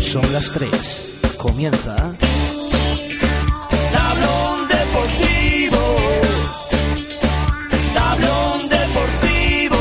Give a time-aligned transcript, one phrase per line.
[0.00, 1.20] Son las tres.
[1.36, 1.96] Comienza.
[3.92, 5.78] Tablón deportivo.
[7.94, 9.76] Tablón deportivo.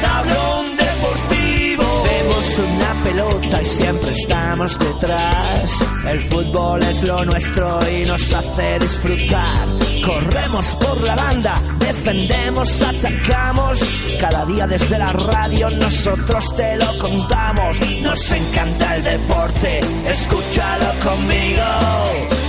[0.00, 2.02] Tablón deportivo.
[2.04, 5.84] Vemos una pelota y siempre estamos detrás.
[6.10, 9.75] El fútbol es lo nuestro y nos hace disfrutar.
[10.06, 13.80] Corremos por la banda, defendemos, atacamos.
[14.20, 17.80] Cada día desde la radio nosotros te lo contamos.
[18.02, 22.45] Nos encanta el deporte, escúchalo conmigo.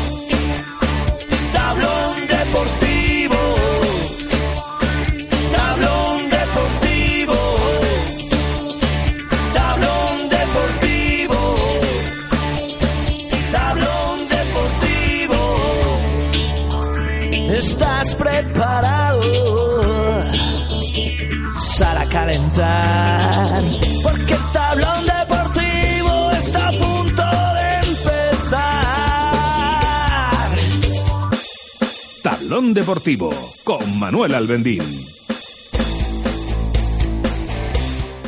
[22.57, 27.23] Porque el tablón deportivo está a punto
[27.53, 28.57] de empezar.
[32.23, 33.29] Tablón Deportivo
[33.63, 34.81] con Manuel Albendín.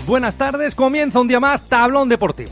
[0.05, 2.51] Buenas tardes, comienza un día más Tablón Deportivo.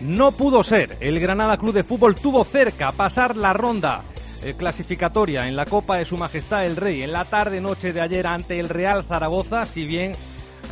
[0.00, 4.04] No pudo ser, el Granada Club de Fútbol tuvo cerca pasar la ronda
[4.42, 8.26] eh, clasificatoria en la Copa de Su Majestad el Rey en la tarde-noche de ayer
[8.26, 10.12] ante el Real Zaragoza, si bien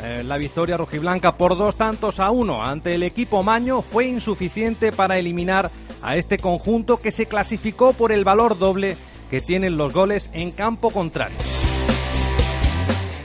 [0.02, 4.92] eh, la victoria rojiblanca por dos tantos a uno ante el equipo Maño fue insuficiente
[4.92, 5.70] para eliminar
[6.02, 8.96] a este conjunto que se clasificó por el valor doble
[9.30, 11.38] que tienen los goles en campo contrario.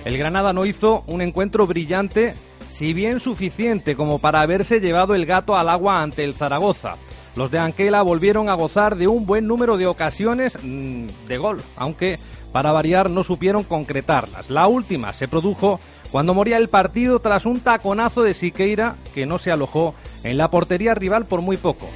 [0.03, 2.35] El Granada no hizo un encuentro brillante,
[2.69, 6.97] si bien suficiente como para haberse llevado el gato al agua ante el Zaragoza.
[7.35, 11.61] Los de Anquela volvieron a gozar de un buen número de ocasiones mm, de gol,
[11.75, 12.17] aunque
[12.51, 14.49] para variar no supieron concretarlas.
[14.49, 15.79] La última se produjo
[16.11, 20.49] cuando moría el partido tras un taconazo de Siqueira que no se alojó en la
[20.49, 21.89] portería rival por muy poco.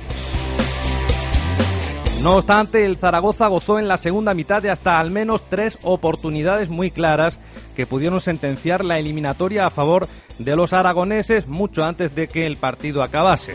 [2.21, 6.67] No obstante, el Zaragoza gozó en la segunda mitad de hasta al menos tres oportunidades
[6.67, 7.39] muy claras
[7.77, 12.57] que pudieron sentenciar la eliminatoria a favor de los aragoneses mucho antes de que el
[12.57, 13.53] partido acabase.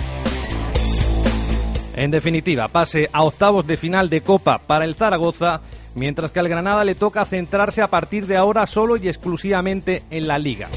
[1.97, 5.61] En definitiva, pase a octavos de final de Copa para el Zaragoza,
[5.95, 10.27] mientras que al Granada le toca centrarse a partir de ahora solo y exclusivamente en
[10.27, 10.69] la Liga.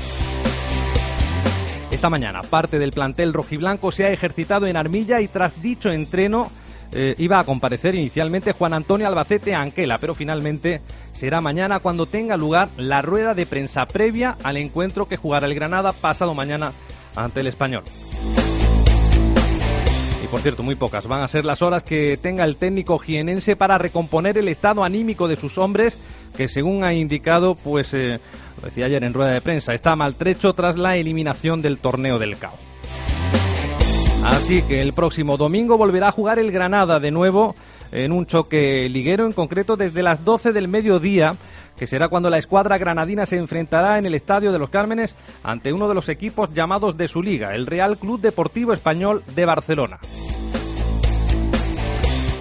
[1.89, 6.51] Esta mañana, parte del plantel rojiblanco se ha ejercitado en Armilla y tras dicho entreno
[6.91, 10.81] eh, iba a comparecer inicialmente Juan Antonio Albacete Anquela, pero finalmente
[11.13, 15.55] será mañana cuando tenga lugar la rueda de prensa previa al encuentro que jugará el
[15.55, 16.73] Granada pasado mañana
[17.16, 17.84] ante el Español.
[20.31, 23.77] Por cierto, muy pocas van a ser las horas que tenga el técnico jienense para
[23.77, 25.97] recomponer el estado anímico de sus hombres,
[26.35, 28.19] que según ha indicado, pues eh,
[28.61, 32.37] lo decía ayer en rueda de prensa, está maltrecho tras la eliminación del torneo del
[32.37, 32.55] CAO.
[34.25, 37.55] Así que el próximo domingo volverá a jugar el Granada de nuevo
[37.93, 41.37] en un choque liguero, en concreto desde las 12 del mediodía,
[41.77, 45.71] que será cuando la escuadra granadina se enfrentará en el Estadio de los Cármenes ante
[45.71, 49.99] uno de los equipos llamados de su liga, el Real Club Deportivo Español de Barcelona.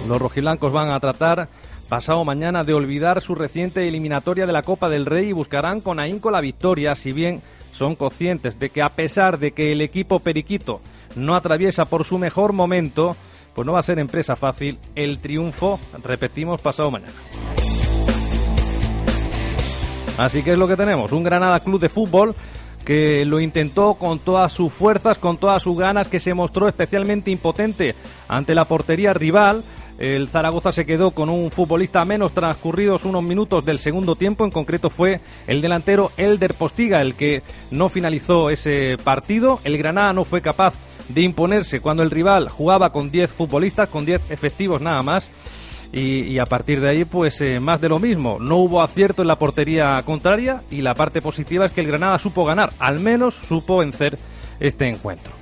[0.07, 1.49] Los rojiblancos van a tratar
[1.87, 5.99] pasado mañana de olvidar su reciente eliminatoria de la Copa del Rey y buscarán con
[5.99, 10.19] ahínco la victoria, si bien son conscientes de que a pesar de que el equipo
[10.19, 10.81] periquito
[11.15, 13.15] no atraviesa por su mejor momento,
[13.53, 17.13] pues no va a ser empresa fácil el triunfo, repetimos, pasado mañana.
[20.17, 22.35] Así que es lo que tenemos, un Granada Club de Fútbol
[22.83, 27.29] que lo intentó con todas sus fuerzas, con todas sus ganas, que se mostró especialmente
[27.29, 27.95] impotente
[28.29, 29.61] ante la portería rival.
[29.99, 34.45] El Zaragoza se quedó con un futbolista menos transcurridos unos minutos del segundo tiempo.
[34.45, 39.59] En concreto fue el delantero Elder Postiga el que no finalizó ese partido.
[39.65, 40.75] El Granada no fue capaz
[41.09, 45.29] de imponerse cuando el rival jugaba con 10 futbolistas, con 10 efectivos nada más.
[45.93, 48.37] Y, a partir de ahí, pues eh, más de lo mismo.
[48.39, 52.19] No hubo acierto en la portería contraria y la parte positiva es que el Granada
[52.19, 54.17] supo ganar, al menos supo vencer
[54.59, 55.33] este encuentro.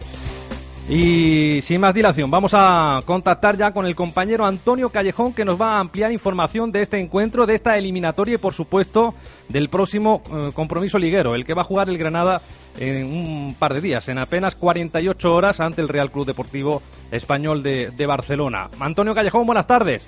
[0.87, 5.59] Y sin más dilación, vamos a contactar ya con el compañero Antonio Callejón que nos
[5.59, 9.15] va a ampliar información de este encuentro, de esta eliminatoria y por supuesto
[9.49, 12.39] del próximo eh, compromiso liguero, el que va a jugar el Granada
[12.77, 17.63] en un par de días, en apenas 48 horas ante el Real Club Deportivo Español
[17.63, 18.69] de Barcelona.
[18.79, 20.03] Antonio Callejón, buenas tardes.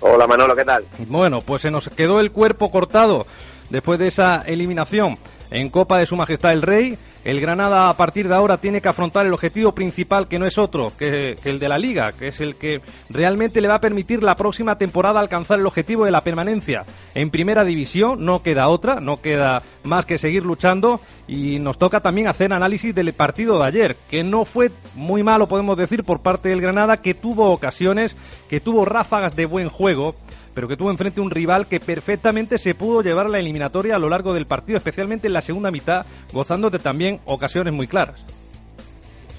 [0.00, 0.84] Hola Manolo, ¿qué tal?
[1.06, 3.26] Bueno, pues se nos quedó el cuerpo cortado
[3.70, 5.18] después de esa eliminación
[5.50, 6.98] en Copa de Su Majestad el Rey.
[7.26, 10.58] El Granada a partir de ahora tiene que afrontar el objetivo principal, que no es
[10.58, 14.22] otro que, el de la Liga, que es el que realmente le va a permitir
[14.22, 16.84] la próxima temporada alcanzar el objetivo de la permanencia
[17.16, 18.24] en Primera División.
[18.24, 22.94] No queda otra, no queda más que seguir luchando y nos toca también hacer análisis
[22.94, 26.98] del partido de ayer, que no fue muy malo, podemos decir, por parte del Granada,
[26.98, 28.14] que tuvo ocasiones,
[28.48, 30.14] que tuvo ráfagas de buen juego
[30.56, 33.98] pero que tuvo enfrente un rival que perfectamente se pudo llevar a la eliminatoria a
[33.98, 38.24] lo largo del partido, especialmente en la segunda mitad, gozando de también ocasiones muy claras.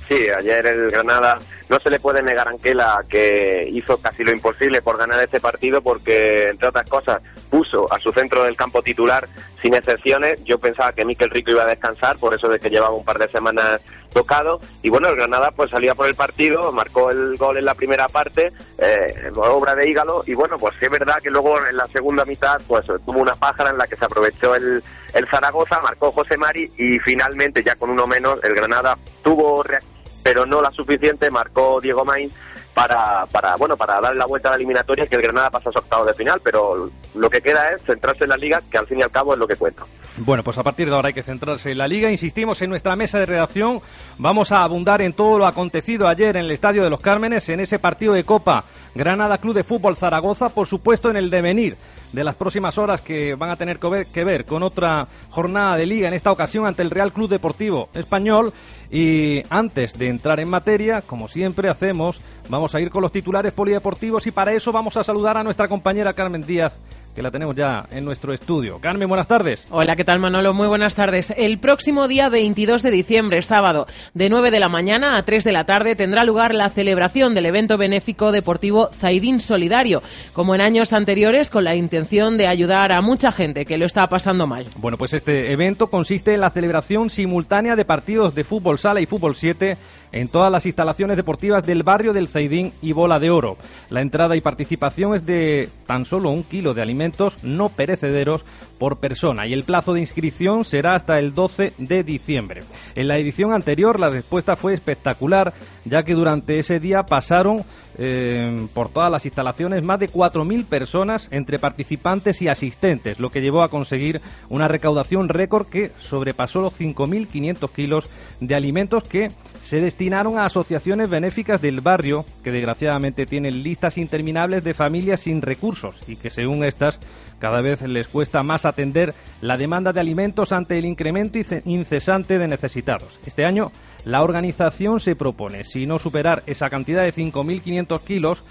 [0.08, 4.32] Sí, ayer el Granada no se le puede negar a Anquela que hizo casi lo
[4.32, 7.20] imposible por ganar este partido porque, entre otras cosas,
[7.50, 9.28] puso a su centro del campo titular
[9.60, 10.42] sin excepciones.
[10.44, 13.18] Yo pensaba que Miquel Rico iba a descansar, por eso de que llevaba un par
[13.18, 13.82] de semanas
[14.18, 14.60] tocado.
[14.82, 18.08] Y bueno, el Granada pues salía por el partido, marcó el gol en la primera
[18.10, 20.24] parte, eh, obra de Hígalo.
[20.26, 23.70] Y bueno, pues es verdad que luego en la segunda mitad pues tuvo una pájara
[23.70, 24.84] en la que se aprovechó el,
[25.14, 29.98] el Zaragoza, marcó José Mari y finalmente ya con uno menos el Granada tuvo reacción
[30.24, 32.30] pero no la suficiente, marcó Diego Maín
[32.78, 35.70] para, para, bueno, para dar la vuelta a la eliminatoria y que el Granada pase
[35.70, 38.78] a su octavo de final, pero lo que queda es centrarse en la liga, que
[38.78, 39.84] al fin y al cabo es lo que cuenta.
[40.18, 42.12] Bueno, pues a partir de ahora hay que centrarse en la liga.
[42.12, 43.82] Insistimos en nuestra mesa de redacción.
[44.20, 47.60] Vamos a abundar en todo lo acontecido ayer en el Estadio de los Cármenes, en
[47.60, 48.64] ese partido de Copa
[48.94, 51.78] Granada Club de Fútbol Zaragoza, por supuesto en el devenir
[52.12, 55.76] de las próximas horas que van a tener que ver, que ver con otra jornada
[55.76, 58.54] de liga, en esta ocasión ante el Real Club Deportivo Español.
[58.90, 63.54] Y antes de entrar en materia, como siempre hacemos, vamos a ir con los titulares
[63.54, 66.74] polideportivos y para eso vamos a saludar a nuestra compañera Carmen Díaz
[67.18, 68.78] que la tenemos ya en nuestro estudio.
[68.78, 69.66] Carmen, buenas tardes.
[69.72, 70.54] Hola, ¿qué tal Manolo?
[70.54, 71.34] Muy buenas tardes.
[71.36, 75.52] El próximo día 22 de diciembre, sábado, de 9 de la mañana a 3 de
[75.52, 80.04] la tarde, tendrá lugar la celebración del evento benéfico deportivo Zaidín Solidario,
[80.34, 84.08] como en años anteriores, con la intención de ayudar a mucha gente que lo está
[84.10, 84.68] pasando mal.
[84.76, 89.08] Bueno, pues este evento consiste en la celebración simultánea de partidos de fútbol sala y
[89.08, 89.76] fútbol 7
[90.12, 93.58] en todas las instalaciones deportivas del barrio del Zaidín y Bola de Oro.
[93.90, 97.07] La entrada y participación es de tan solo un kilo de alimentos
[97.44, 98.44] no perecederos
[98.78, 102.64] por persona y el plazo de inscripción será hasta el 12 de diciembre.
[102.96, 105.54] En la edición anterior la respuesta fue espectacular
[105.86, 107.64] ya que durante ese día pasaron
[107.98, 113.42] eh, por todas las instalaciones más de 4.000 personas entre participantes y asistentes, lo que
[113.42, 118.08] llevó a conseguir una recaudación récord que sobrepasó los 5.500 kilos
[118.40, 119.32] de alimentos que
[119.68, 125.42] se destinaron a asociaciones benéficas del barrio que desgraciadamente tienen listas interminables de familias sin
[125.42, 127.00] recursos y que según estas
[127.40, 132.48] cada vez les cuesta más atender la demanda de alimentos ante el incremento incesante de
[132.48, 133.20] necesitados.
[133.26, 133.74] Este año
[134.06, 138.44] la organización se propone, si no superar esa cantidad de 5.500 kilos,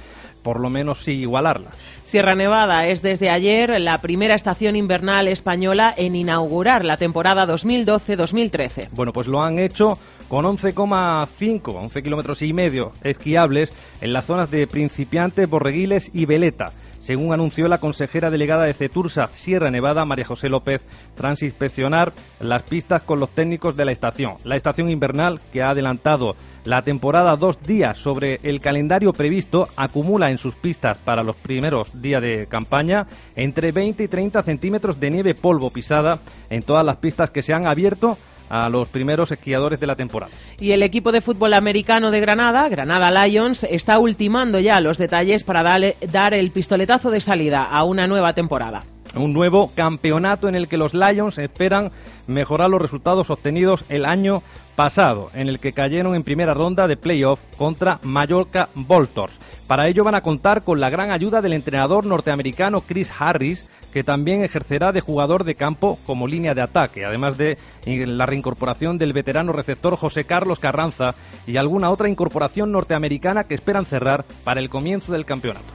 [0.46, 1.72] por lo menos sí igualarla.
[2.04, 8.90] Sierra Nevada es desde ayer la primera estación invernal española en inaugurar la temporada 2012-2013.
[8.93, 9.98] Bueno, pues lo han hecho
[10.28, 16.72] con 11,5, 11 kilómetros y medio esquiables en las zonas de Principiantes, Borreguiles y Veleta
[17.00, 20.82] según anunció la consejera delegada de CETURSA Sierra Nevada, María José López,
[21.14, 24.34] tras inspeccionar las pistas con los técnicos de la estación.
[24.42, 26.34] La estación invernal, que ha adelantado
[26.66, 32.02] la temporada dos días sobre el calendario previsto, acumula en sus pistas para los primeros
[32.02, 36.18] días de campaña entre 20 y 30 centímetros de nieve polvo pisada
[36.50, 38.18] en todas las pistas que se han abierto
[38.48, 40.32] a los primeros esquiadores de la temporada.
[40.58, 45.44] Y el equipo de fútbol americano de Granada, Granada Lions, está ultimando ya los detalles
[45.44, 48.84] para dar el pistoletazo de salida a una nueva temporada.
[49.14, 51.90] Un nuevo campeonato en el que los Lions esperan
[52.26, 54.42] mejorar los resultados obtenidos el año
[54.76, 59.40] pasado, en el que cayeron en primera ronda de playoff contra Mallorca Voltors.
[59.66, 64.04] Para ello van a contar con la gran ayuda del entrenador norteamericano Chris Harris, que
[64.04, 67.56] también ejercerá de jugador de campo como línea de ataque, además de
[67.87, 71.14] la reincorporación del veterano receptor José Carlos Carranza
[71.47, 75.73] y alguna otra incorporación norteamericana que esperan cerrar para el comienzo del campeonato.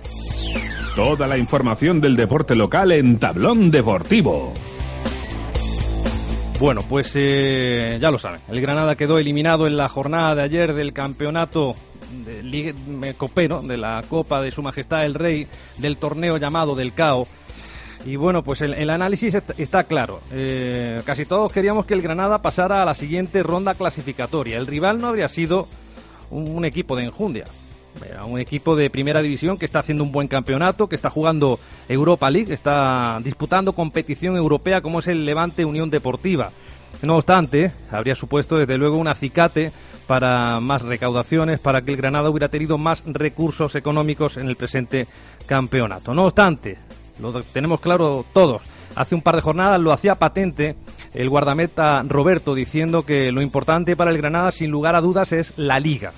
[0.96, 4.53] Toda la información del deporte local en Tablón Deportivo.
[6.62, 10.75] Bueno, pues eh, ya lo saben, el Granada quedó eliminado en la jornada de ayer
[10.75, 11.75] del campeonato
[12.24, 15.48] de de la Copa de Su Majestad el Rey
[15.80, 17.27] del torneo llamado del CAO
[18.06, 20.22] y bueno, pues el, análisis está, claro.
[20.32, 24.60] Eh, casi todos queríamos que el Granada pasara a la siguiente ronda clasificatoria.
[24.60, 25.68] El rival no habría sido
[26.30, 27.46] un, equipo de enjundia.
[28.25, 32.29] Un equipo de primera división que está haciendo un buen campeonato, que está jugando Europa
[32.29, 36.51] League, está disputando competición europea como es el Levante Unión Deportiva.
[37.01, 39.71] No obstante, habría supuesto desde luego un acicate
[40.07, 45.07] para más recaudaciones, para que el Granada hubiera tenido más recursos económicos en el presente
[45.45, 46.13] campeonato.
[46.13, 46.77] No obstante,
[47.19, 48.62] lo tenemos claro todos.
[48.95, 50.75] hace un par de jornadas lo hacía patente
[51.13, 55.57] el guardameta Roberto diciendo que lo importante para el Granada sin lugar a dudas es
[55.57, 56.13] la liga.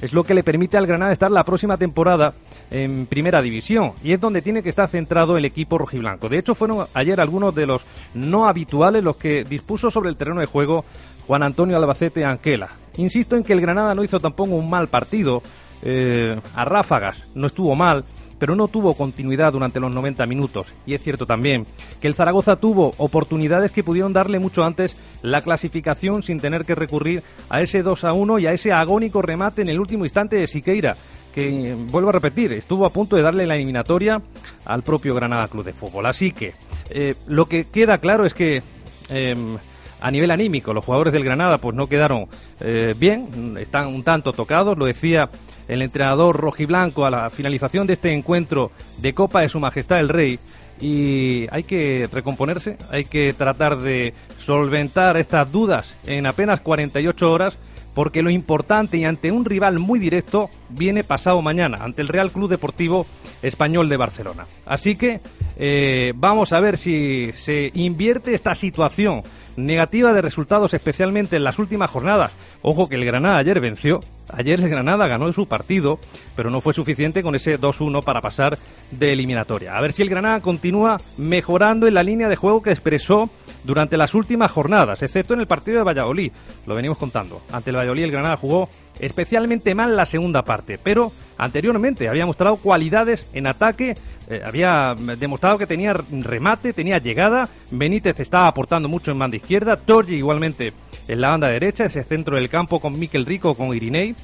[0.00, 2.34] Es lo que le permite al Granada estar la próxima temporada
[2.70, 6.28] en primera división y es donde tiene que estar centrado el equipo rojiblanco.
[6.28, 10.40] De hecho, fueron ayer algunos de los no habituales los que dispuso sobre el terreno
[10.40, 10.84] de juego
[11.26, 12.68] Juan Antonio Albacete Anquela.
[12.96, 15.42] Insisto en que el Granada no hizo tampoco un mal partido,
[15.82, 18.04] eh, a ráfagas, no estuvo mal,
[18.38, 20.72] pero no tuvo continuidad durante los 90 minutos.
[20.86, 21.66] Y es cierto también
[22.00, 26.74] que el Zaragoza tuvo oportunidades que pudieron darle mucho antes la clasificación sin tener que
[26.74, 30.36] recurrir a ese 2 a 1 y a ese agónico remate en el último instante
[30.36, 30.96] de Siqueira
[31.34, 34.20] que vuelvo a repetir, estuvo a punto de darle la eliminatoria
[34.64, 36.06] al propio Granada Club de Fútbol.
[36.06, 36.54] Así que
[36.90, 38.62] eh, lo que queda claro es que
[39.08, 39.56] em,
[40.00, 42.26] a nivel anímico los jugadores del Granada pues no quedaron
[42.60, 45.28] eh, bien, están un tanto tocados, lo decía
[45.68, 50.08] el entrenador rojiblanco a la finalización de este encuentro de Copa de Su Majestad el
[50.08, 50.38] Rey.
[50.80, 57.58] Y hay que recomponerse, hay que tratar de solventar estas dudas en apenas 48 horas
[57.94, 62.30] porque lo importante y ante un rival muy directo viene pasado mañana, ante el Real
[62.30, 63.06] Club Deportivo
[63.42, 64.46] Español de Barcelona.
[64.66, 65.20] Así que
[65.56, 69.22] eh, vamos a ver si se invierte esta situación
[69.56, 72.32] negativa de resultados, especialmente en las últimas jornadas.
[72.62, 75.98] Ojo que el Granada ayer venció, ayer el Granada ganó su partido,
[76.36, 78.58] pero no fue suficiente con ese 2-1 para pasar
[78.90, 79.76] de eliminatoria.
[79.76, 83.30] A ver si el Granada continúa mejorando en la línea de juego que expresó
[83.64, 86.32] durante las últimas jornadas, excepto en el partido de Valladolid.
[86.66, 87.42] Lo venimos contando.
[87.52, 88.68] Ante el Valladolid el Granada jugó
[89.00, 93.96] especialmente mal la segunda parte, pero anteriormente había mostrado cualidades en ataque,
[94.28, 99.76] eh, había demostrado que tenía remate, tenía llegada, Benítez estaba aportando mucho en banda izquierda,
[99.76, 100.72] Torgi igualmente
[101.08, 104.14] en la banda derecha, ese centro del campo con Miquel Rico, con Irinei.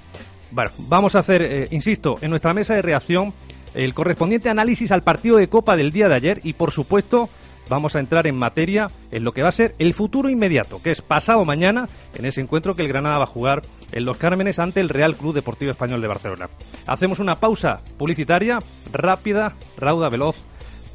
[0.51, 3.33] Bueno, vamos a hacer, eh, insisto, en nuestra mesa de reacción
[3.73, 7.29] el correspondiente análisis al partido de Copa del día de ayer y por supuesto
[7.69, 10.91] vamos a entrar en materia en lo que va a ser el futuro inmediato, que
[10.91, 14.59] es pasado mañana, en ese encuentro que el Granada va a jugar en Los Cármenes
[14.59, 16.49] ante el Real Club Deportivo Español de Barcelona.
[16.87, 18.59] Hacemos una pausa publicitaria
[18.93, 20.37] rápida, rauda, veloz.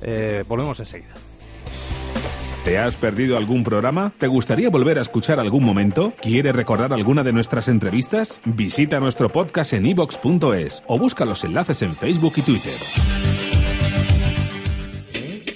[0.01, 1.13] Eh, volvemos enseguida.
[2.63, 4.13] ¿Te has perdido algún programa?
[4.17, 6.13] ¿Te gustaría volver a escuchar algún momento?
[6.21, 8.41] ¿Quieres recordar alguna de nuestras entrevistas?
[8.45, 13.38] Visita nuestro podcast en ibox.es o busca los enlaces en Facebook y Twitter.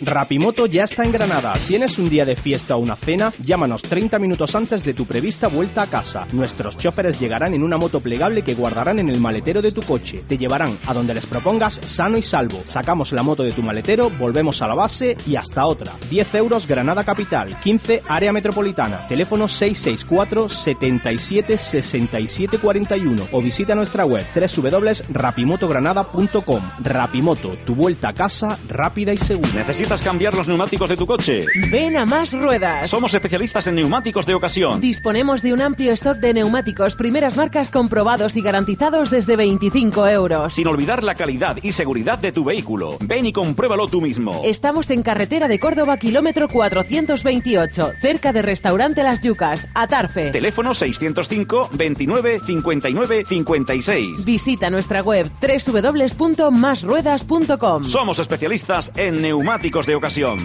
[0.06, 1.54] Rapimoto ya está en Granada.
[1.68, 3.34] ¿Tienes un día de fiesta o una cena?
[3.44, 6.28] Llámanos 30 minutos antes de tu prevista vuelta a casa.
[6.34, 10.24] Nuestros choferes llegarán en una moto plegable que guardarán en el maletero de tu coche.
[10.28, 12.64] Te llevarán a donde les propongas sano y salvo.
[12.66, 15.92] Sacamos la moto de tu maletero, volvemos a la base y hasta otra.
[16.10, 19.08] 10 euros Granada Capital, 15 Área Metropolitana.
[19.08, 26.62] Teléfono 664 77 67 41 o visita nuestra web www.rapimotogranada.com.
[26.84, 29.50] Rapimoto, tu vuelta a casa rápida y segura.
[29.94, 31.46] ¿Necesitas cambiar los neumáticos de tu coche?
[31.70, 32.90] Ven a Más Ruedas.
[32.90, 34.82] Somos especialistas en neumáticos de ocasión.
[34.82, 40.56] Disponemos de un amplio stock de neumáticos primeras marcas comprobados y garantizados desde 25 euros.
[40.56, 42.98] Sin olvidar la calidad y seguridad de tu vehículo.
[43.02, 44.42] Ven y compruébalo tú mismo.
[44.44, 50.32] Estamos en carretera de Córdoba, kilómetro 428, cerca de Restaurante Las Yucas, Atarfe.
[50.32, 54.26] Teléfono 605 29 59 56.
[54.26, 57.86] Visita nuestra web www.masruedas.com.
[57.86, 60.40] Somos especialistas en neumáticos de ocasión.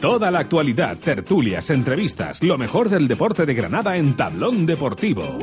[0.00, 5.38] Toda la actualidad, tertulias, entrevistas, lo mejor del deporte de Granada en Tablón Deportivo.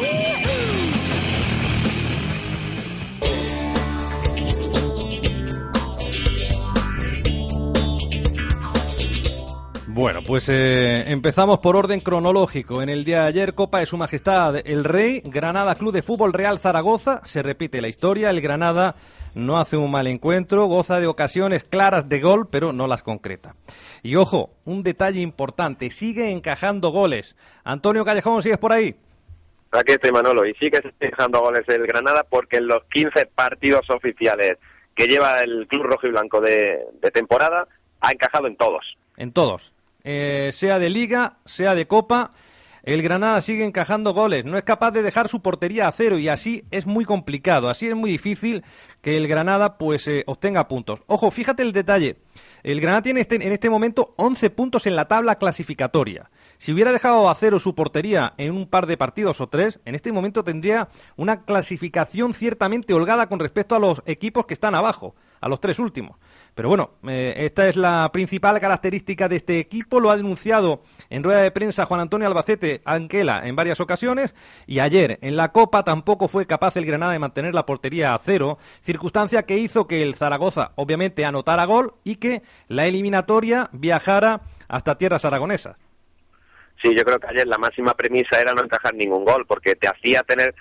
[9.98, 12.84] Bueno, pues eh, empezamos por orden cronológico.
[12.84, 16.34] En el día de ayer, Copa de Su Majestad el Rey, Granada Club de Fútbol
[16.34, 17.22] Real Zaragoza.
[17.26, 18.30] Se repite la historia.
[18.30, 18.94] El Granada
[19.34, 23.56] no hace un mal encuentro, goza de ocasiones claras de gol, pero no las concreta.
[24.04, 27.36] Y ojo, un detalle importante, sigue encajando goles.
[27.64, 28.96] Antonio Callejón, ¿sigues por ahí?
[29.72, 34.60] Aquí estoy Manolo, y sigue encajando goles el Granada porque en los 15 partidos oficiales
[34.94, 37.68] que lleva el Club Rojo y Blanco de, de temporada,
[38.00, 38.86] ha encajado en todos.
[39.18, 39.74] En todos.
[40.10, 42.32] Eh, sea de liga, sea de copa,
[42.84, 46.30] el Granada sigue encajando goles, no es capaz de dejar su portería a cero y
[46.30, 48.64] así es muy complicado, así es muy difícil
[49.02, 51.04] que el Granada pues eh, obtenga puntos.
[51.08, 52.20] Ojo, fíjate el detalle,
[52.64, 56.32] el Granada tiene este, en este momento 11 puntos en la tabla clasificatoria.
[56.58, 59.94] Si hubiera dejado a cero su portería en un par de partidos o tres, en
[59.94, 60.88] este momento tendría
[61.18, 65.80] una clasificación ciertamente holgada con respecto a los equipos que están abajo, a los tres
[65.80, 66.16] últimos.
[66.58, 70.00] Pero bueno, eh, esta es la principal característica de este equipo.
[70.00, 74.34] Lo ha denunciado en rueda de prensa Juan Antonio Albacete Anquela en varias ocasiones.
[74.66, 78.18] Y ayer en la Copa tampoco fue capaz el Granada de mantener la portería a
[78.18, 78.58] cero.
[78.82, 84.98] Circunstancia que hizo que el Zaragoza obviamente anotara gol y que la eliminatoria viajara hasta
[84.98, 85.78] tierras aragonesas.
[86.82, 89.88] Sí, yo creo que ayer la máxima premisa era no encajar ningún gol, porque te
[89.88, 90.54] hacía tener,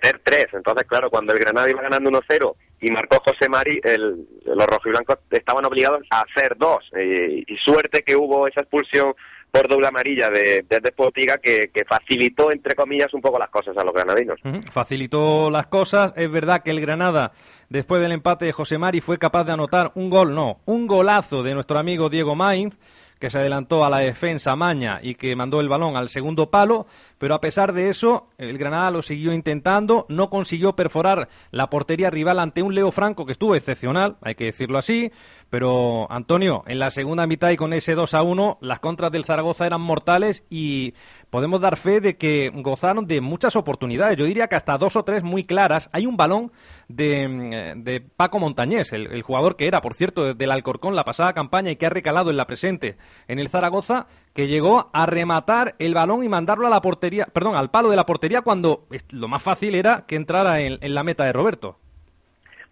[0.00, 0.46] tener tres.
[0.52, 5.18] Entonces, claro, cuando el Granada iba ganando 1-0 y marcó José Mari, el, los rojiblancos
[5.30, 6.78] estaban obligados a hacer dos.
[6.96, 9.14] y suerte que hubo esa expulsión
[9.50, 13.84] por doble amarilla de, de que, que, facilitó, entre comillas, un poco las cosas a
[13.84, 14.38] los granadinos.
[14.70, 16.12] Facilitó las cosas.
[16.16, 17.32] Es verdad que el Granada,
[17.68, 21.42] después del empate de José Mari, fue capaz de anotar un gol, no, un golazo
[21.42, 22.76] de nuestro amigo Diego Mainz
[23.18, 26.86] que se adelantó a la defensa Maña y que mandó el balón al segundo palo,
[27.18, 32.10] pero a pesar de eso, el Granada lo siguió intentando, no consiguió perforar la portería
[32.10, 35.10] rival ante un Leo Franco que estuvo excepcional, hay que decirlo así,
[35.50, 39.24] pero Antonio, en la segunda mitad y con ese 2 a 1, las contras del
[39.24, 40.94] Zaragoza eran mortales y
[41.30, 44.16] podemos dar fe de que gozaron de muchas oportunidades.
[44.16, 45.90] Yo diría que hasta dos o tres muy claras.
[45.92, 46.52] Hay un balón
[46.88, 51.32] de, mm, de Paco Montañés, el, jugador que era, por cierto, del Alcorcón la pasada
[51.32, 55.74] campaña y que ha recalado en la presente en el Zaragoza, que llegó a rematar
[55.78, 59.28] el balón y mandarlo a la portería, perdón, al palo de la portería cuando lo
[59.28, 61.78] más fácil era que entrara en la meta de Roberto.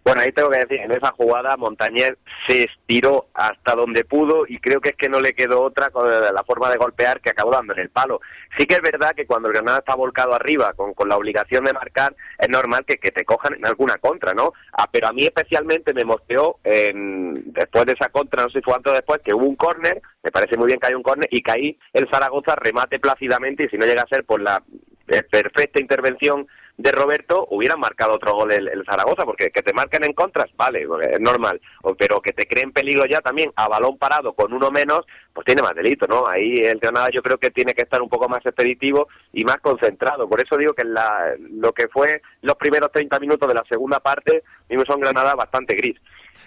[0.07, 2.13] Bueno, ahí tengo que decir, en esa jugada Montañez
[2.47, 6.09] se estiró hasta donde pudo y creo que es que no le quedó otra con
[6.09, 8.21] la forma de golpear que acabó dando en el palo.
[8.57, 11.65] Sí que es verdad que cuando el Granada está volcado arriba con, con la obligación
[11.65, 14.53] de marcar, es normal que, que te cojan en alguna contra, ¿no?
[14.71, 19.19] Ah, pero a mí especialmente me mostró después de esa contra, no sé si después,
[19.25, 21.79] que hubo un córner, me parece muy bien que hay un córner y que ahí
[21.91, 24.63] el Zaragoza remate plácidamente y si no llega a ser por la
[25.09, 26.47] eh, perfecta intervención
[26.77, 30.85] de Roberto hubieran marcado otro gol el, Zaragoza, porque que te marquen en contras, vale,
[31.11, 31.59] es normal,
[31.97, 35.01] pero que te creen peligro ya también a balón parado con uno menos,
[35.33, 36.27] pues tiene más delito, ¿no?
[36.27, 39.57] Ahí el Granada yo creo que tiene que estar un poco más expeditivo y más
[39.57, 40.29] concentrado.
[40.29, 43.99] Por eso digo que la, lo que fue los primeros 30 minutos de la segunda
[43.99, 45.99] parte, vimos a un Granada bastante gris.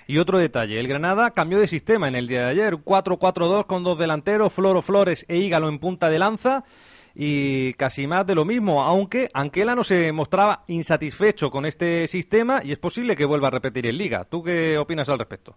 [0.07, 3.83] Y otro detalle, el Granada cambió de sistema en el día de ayer, 4-4-2 con
[3.83, 6.65] dos delanteros, Floro Flores e Ígalo en punta de lanza
[7.15, 12.61] y casi más de lo mismo, aunque Anquela no se mostraba insatisfecho con este sistema
[12.65, 14.25] y es posible que vuelva a repetir en liga.
[14.25, 15.57] ¿Tú qué opinas al respecto?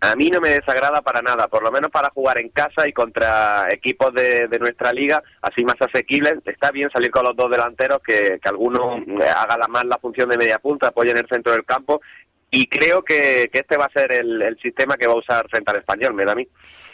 [0.00, 2.92] A mí no me desagrada para nada, por lo menos para jugar en casa y
[2.92, 6.34] contra equipos de, nuestra liga, así más asequibles.
[6.46, 9.02] Está bien salir con los dos delanteros, que, que alguno
[9.36, 12.00] haga la más la función de media punta, apoye en el centro del campo
[12.50, 15.78] y creo que, este va a ser el, sistema que va a usar frente al
[15.78, 16.48] español, me da a mí.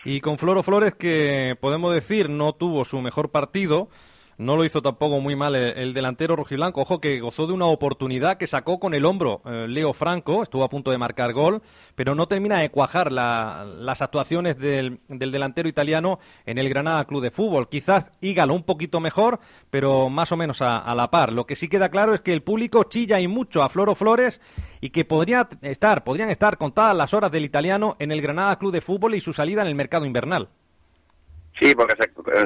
[0.05, 3.89] Y con Floro Flores, que podemos decir no tuvo su mejor partido,
[4.37, 6.83] no lo hizo tampoco muy mal el, delantero rojiblanco.
[6.83, 10.43] Ojo que gozó de una oportunidad que sacó con el hombro eh, Leo Franco.
[10.43, 11.63] Estuvo a punto de marcar gol,
[11.95, 17.31] pero no termina de cuajar las actuaciones del, delantero italiano en el Granada Club de
[17.31, 17.69] Fútbol.
[17.69, 19.39] Quizás Ígalo un poquito mejor,
[19.71, 21.33] pero más o menos a, a la par.
[21.33, 24.41] Lo que sí queda claro es que el público chilla y mucho a Floro Flores
[24.85, 28.71] y que podría estar, podrían estar contadas las horas del italiano en el Granada Club
[28.71, 30.51] de Fútbol y su salida en el mercado invernal.
[31.59, 31.95] Sí, porque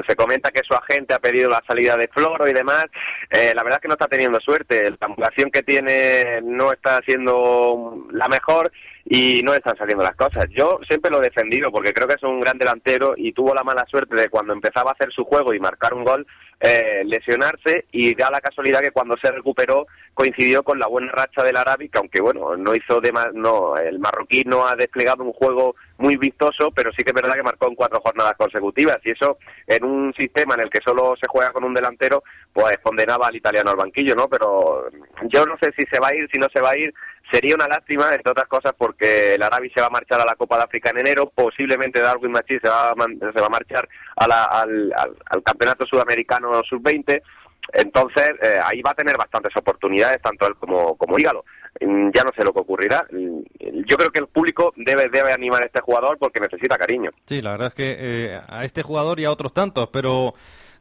[0.07, 2.85] se, comenta que su agente ha pedido la salida de Floro y demás.
[3.29, 4.89] Eh, la verdad es que no está teniendo suerte.
[4.89, 8.71] La ambulación que tiene no está siendo la mejor
[9.11, 10.45] y no están saliendo las cosas.
[10.51, 13.63] Yo siempre lo he defendido porque creo que es un gran delantero y tuvo la
[13.63, 16.27] mala suerte de cuando empezaba a hacer su juego y marcar un gol,
[16.59, 21.41] eh, lesionarse y da la casualidad que cuando se recuperó coincidió con la buena racha
[21.41, 25.33] del Arabi, que aunque bueno, no hizo de no, el marroquí no ha desplegado un
[25.33, 29.11] juego muy vistoso, pero sí que es verdad que marcó en cuatro jornadas consecutivas y
[29.11, 33.27] eso en un sistema en el que solo se juega con un delantero, pues condenaba
[33.27, 34.27] al italiano al banquillo, ¿no?
[34.27, 34.89] Pero
[35.29, 36.93] yo no sé si se va a ir, si no se va a ir,
[37.31, 40.35] sería una lástima, entre otras cosas, porque el Arabi se va a marchar a la
[40.35, 43.87] Copa de África en enero, posiblemente Darwin Machís se va a, se va a marchar
[44.15, 47.21] al, al Campeonato Sudamericano Sub-20,
[47.73, 51.45] entonces, eh, ahí va a tener bastantes oportunidades, tanto él como, como Hígalo.
[51.81, 53.05] Mm, ya no sé lo que ocurrirá.
[53.11, 53.41] Mm,
[53.85, 57.11] yo creo que el público debe, debe animar a este jugador porque necesita cariño.
[57.25, 60.33] Sí, la verdad es que eh, a este jugador y a otros tantos, pero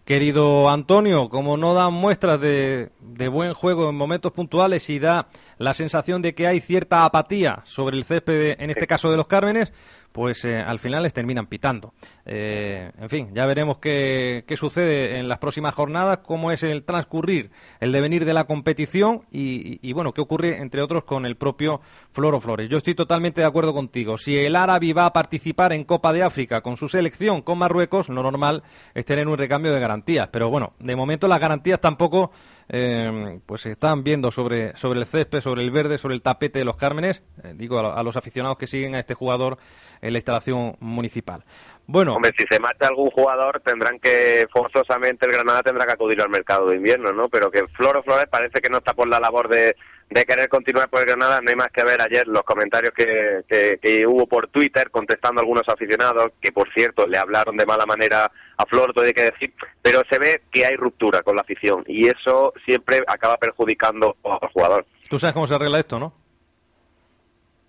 [0.09, 5.29] querido Antonio, como no da muestras de, de, buen juego en momentos puntuales y da
[5.59, 9.27] la sensación de que hay cierta apatía sobre el césped, en este caso de los
[9.27, 9.71] Cármenes,
[10.19, 11.95] pues eh, al final les terminan pitando.
[12.27, 16.83] Eh, en fin, ya veremos qué, qué, sucede en las próximas jornadas, cómo es el
[16.83, 21.81] transcurrir, el devenir de la competición y, bueno, qué ocurre, entre otros, con el propio
[22.11, 22.69] Floro Flores.
[22.69, 24.19] Yo estoy totalmente de acuerdo contigo.
[24.19, 28.09] Si el Árabe va a participar en Copa de África con su selección con Marruecos,
[28.09, 30.31] lo normal es tener un recambio de garantías.
[30.33, 32.33] Pero bueno, de momento las garantías tampoco
[32.69, 36.59] eh, pues se están viendo sobre, sobre el césped, sobre el verde, sobre el tapete
[36.59, 39.59] de los Cármenes, eh, digo a, los aficionados que siguen a este jugador
[40.01, 41.45] en la instalación municipal.
[41.87, 42.15] Bueno.
[42.15, 46.29] Hombre, si se marcha algún jugador, tendrán que, forzosamente, el Granada tendrá que acudir al
[46.29, 47.29] mercado de invierno, ¿no?
[47.31, 49.75] Pero que Floro Flores parece que no está por la labor de,
[50.11, 53.45] de querer continuar por el Granada, no hay más que ver ayer los comentarios que,
[53.81, 57.85] que, hubo por Twitter contestando a algunos aficionados, que por cierto le hablaron de mala
[57.85, 61.43] manera a Flor, todo hay que decir, pero se ve que hay ruptura con la
[61.43, 64.87] afición y eso siempre acaba perjudicando al jugador.
[65.09, 66.15] Tú sabes cómo se arregla esto, ¿no?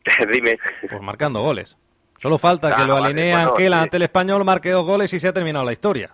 [0.32, 0.58] Dime.
[0.90, 1.76] Pues marcando goles.
[2.18, 5.34] Solo falta que lo alinee Anquela ante el español, marque dos goles y se ha
[5.34, 6.14] terminado la historia.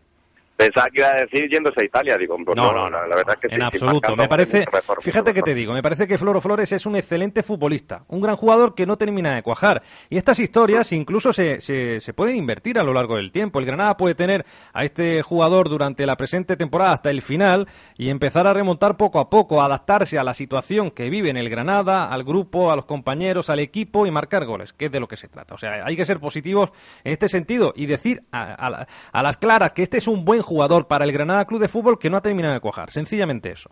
[0.58, 3.50] Pensaba que iba a decir yéndose a Italia, digo, pues no, no, la verdad es
[3.50, 4.16] que en absoluto.
[4.16, 4.66] Me parece,
[5.02, 8.38] fíjate que te digo, me parece que Floro Flores es un excelente futbolista, un gran
[8.38, 9.84] jugador que no termina de cuajar.
[10.10, 13.60] Y estas historias incluso se, se, se, pueden invertir a lo largo del tiempo.
[13.60, 18.10] El Granada puede tener a este jugador durante la presente temporada hasta el final y
[18.10, 21.50] empezar a remontar poco a poco, a adaptarse a la situación que vive en el
[21.50, 25.10] Granada, al grupo, a los compañeros, al equipo y marcar goles, que es de lo
[25.10, 25.54] que se trata.
[25.54, 26.72] O sea, hay que ser positivos
[27.04, 30.88] en este sentido y decir a, a las claras que este es un buen jugador
[30.88, 32.92] para el Granada Club de Fútbol que no ha terminado de cuajar.
[32.92, 33.72] Sencillamente eso.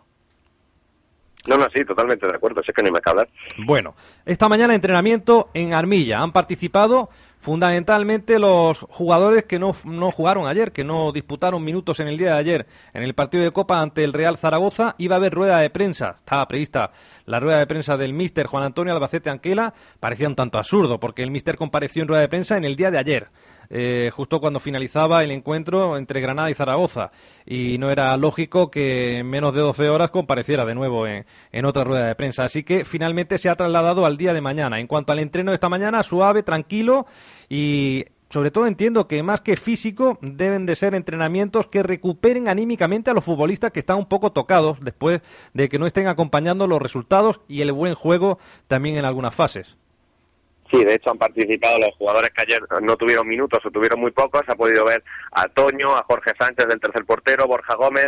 [1.45, 2.61] No, no, sí, totalmente de acuerdo.
[2.65, 3.27] Es que ni me hablar.
[3.65, 6.21] Bueno, esta mañana entrenamiento en Armilla.
[6.21, 7.09] Han participado
[7.41, 12.33] fundamentalmente los jugadores que no, no, jugaron ayer, que no disputaron minutos en el día
[12.33, 14.95] de ayer en el partido de Copa ante el Real Zaragoza.
[14.97, 16.15] Iba a haber rueda de prensa.
[16.17, 16.91] Estaba prevista
[17.25, 19.73] la rueda de prensa del míster Juan Antonio Albacete Anquela.
[19.99, 22.89] Parecía un tanto absurdo porque el míster compareció en rueda de prensa en el día
[22.89, 23.27] de ayer.
[23.69, 27.11] Eh, justo cuando finalizaba el encuentro entre Granada y Zaragoza.
[27.45, 31.65] Y no era lógico que en menos de 12 horas compareciera de nuevo en, en
[31.65, 32.43] otra rueda de prensa.
[32.43, 34.79] Así que finalmente se ha trasladado al día de mañana.
[34.79, 37.05] En cuanto al entreno de esta mañana, suave, tranquilo
[37.49, 43.11] y sobre todo entiendo que más que físico deben de ser entrenamientos que recuperen anímicamente
[43.11, 45.21] a los futbolistas que están un poco tocados después
[45.53, 49.77] de que no estén acompañando los resultados y el buen juego también en algunas fases.
[50.71, 54.11] Sí, de hecho han participado los jugadores que ayer no tuvieron minutos o tuvieron muy
[54.11, 54.41] pocos.
[54.47, 58.07] Ha podido ver a Toño, a Jorge Sánchez del tercer portero, Borja Gómez,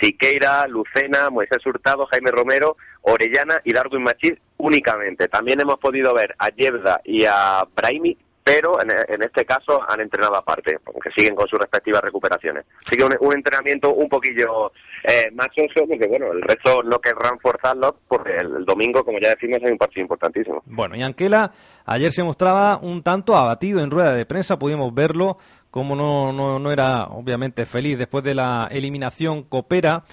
[0.00, 5.28] Siqueira, Lucena, Moisés Hurtado, Jaime Romero, Orellana y Darwin Machís únicamente.
[5.28, 10.36] También hemos podido ver a Yevda y a Brahimi pero en, este caso han entrenado
[10.36, 12.66] aparte, aunque siguen con sus respectivas recuperaciones.
[12.86, 14.70] Así que un, entrenamiento un poquillo
[15.02, 19.30] eh, más oso, porque bueno, el resto no querrán forzarlo, porque el, domingo, como ya
[19.30, 20.62] decimos, hay un partido importantísimo.
[20.66, 21.52] Bueno, y Anquela
[21.86, 25.38] ayer se mostraba un tanto abatido en rueda de prensa, pudimos verlo,
[25.70, 30.04] como no, no, no era obviamente feliz después de la eliminación Copera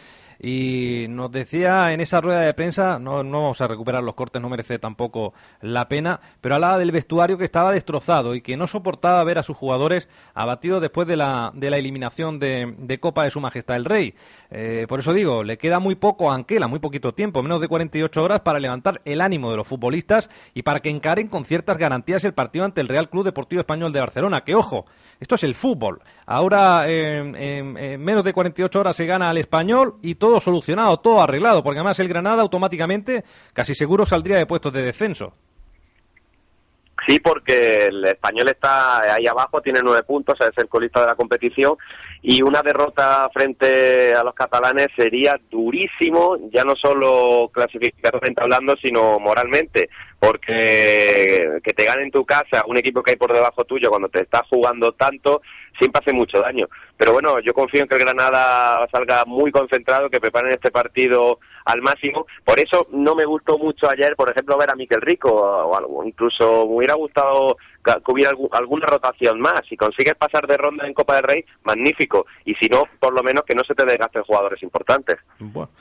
[0.44, 4.42] y nos decía en esa rueda de prensa, no, no vamos a recuperar los cortes,
[4.42, 8.66] no merece tampoco la pena, pero hablaba del vestuario que estaba destrozado y que no
[8.66, 13.24] soportaba ver a sus jugadores abatidos después de la, de la eliminación de, de Copa
[13.24, 14.16] de Su Majestad el Rey.
[14.50, 17.68] Eh, por eso digo, le queda muy poco a Anquela, muy poquito tiempo, menos de
[17.68, 21.78] 48 horas para levantar el ánimo de los futbolistas y para que encaren con ciertas
[21.78, 24.86] garantías el partido ante el Real Club Deportivo Español de Barcelona, que ojo,
[25.22, 26.02] esto es el fútbol.
[26.26, 27.72] Ahora en
[28.04, 32.00] menos de 48 horas se gana al español y todo solucionado, todo arreglado, porque además
[32.00, 35.34] el Granada automáticamente casi seguro saldría de puestos de descenso.
[37.08, 41.16] Sí, porque el español está ahí abajo, tiene nueve puntos, es el colista de la
[41.16, 41.76] competición
[42.22, 49.20] y una derrota frente a los catalanes sería durísimo, ya no solo clasificatoriamente hablando, sino
[49.20, 49.90] moralmente,
[50.22, 54.08] porque que te gane en tu casa un equipo que hay por debajo tuyo cuando
[54.08, 55.42] te estás jugando tanto,
[55.80, 56.68] siempre hace mucho daño.
[56.96, 61.40] Pero bueno, yo confío en que el Granada salga muy concentrado, que preparen este partido
[61.66, 62.28] al máximo.
[62.46, 66.04] Por eso no me gustó mucho ayer, por ejemplo, ver a Miquel Rico, o algo.
[66.04, 69.64] incluso me hubiera gustado que hubiera alguna rotación más.
[69.68, 72.28] Si consigues pasar de ronda en Copa del Rey, magnífico.
[72.46, 75.18] Y si no, por lo menos que no se te desgasten jugadores importantes.
[75.40, 75.72] Bueno.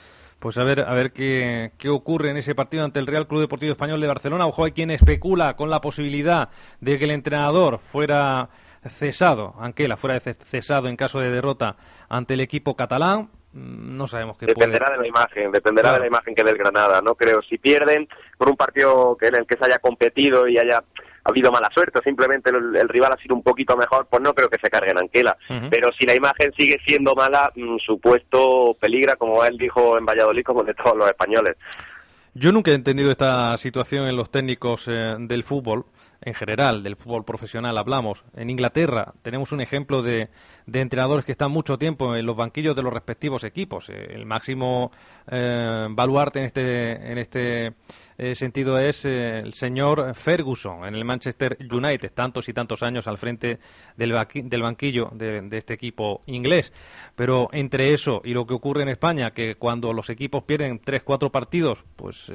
[0.40, 3.42] Pues a ver, a ver qué, qué ocurre en ese partido ante el Real Club
[3.42, 4.46] Deportivo Español de Barcelona.
[4.46, 6.48] Ojo, hay quien especula con la posibilidad
[6.80, 8.48] de que el entrenador fuera
[8.88, 11.76] cesado, Anquela fuera cesado en caso de derrota
[12.08, 13.28] ante el equipo catalán.
[13.52, 17.02] Mm, no sabemos qué dependerá de la imagen dependerá de la imagen que del Granada
[17.02, 20.56] no creo si pierden por un partido que en el que se haya competido y
[20.56, 20.84] haya
[21.30, 24.58] habido mala suerte simplemente el, rival ha sido un poquito mejor pues no creo que
[24.62, 25.36] se carguen Anquela.
[25.70, 30.06] Pero si la imagen sigue siendo mala mm, su puesto peligra como él dijo en
[30.06, 31.56] Valladolid como de todos los españoles.
[32.34, 35.84] Yo nunca he entendido esta situación en los técnicos eh, del fútbol
[36.22, 38.24] en general, del fútbol profesional hablamos.
[38.36, 40.28] En Inglaterra tenemos un ejemplo de,
[40.66, 43.88] de entrenadores que están mucho tiempo en los banquillos de los respectivos equipos.
[43.88, 44.90] Eh, el máximo
[45.32, 47.74] eh, baluarte en este, en este
[48.18, 53.06] eh, sentido es eh, el señor Ferguson en el Manchester United, tantos y tantos años
[53.06, 53.58] al frente
[53.96, 56.72] del, del banquillo de, este equipo inglés.
[57.14, 61.02] Pero entre eso y lo que ocurre en España, que cuando los equipos pierden tres,
[61.02, 62.30] cuatro partidos, pues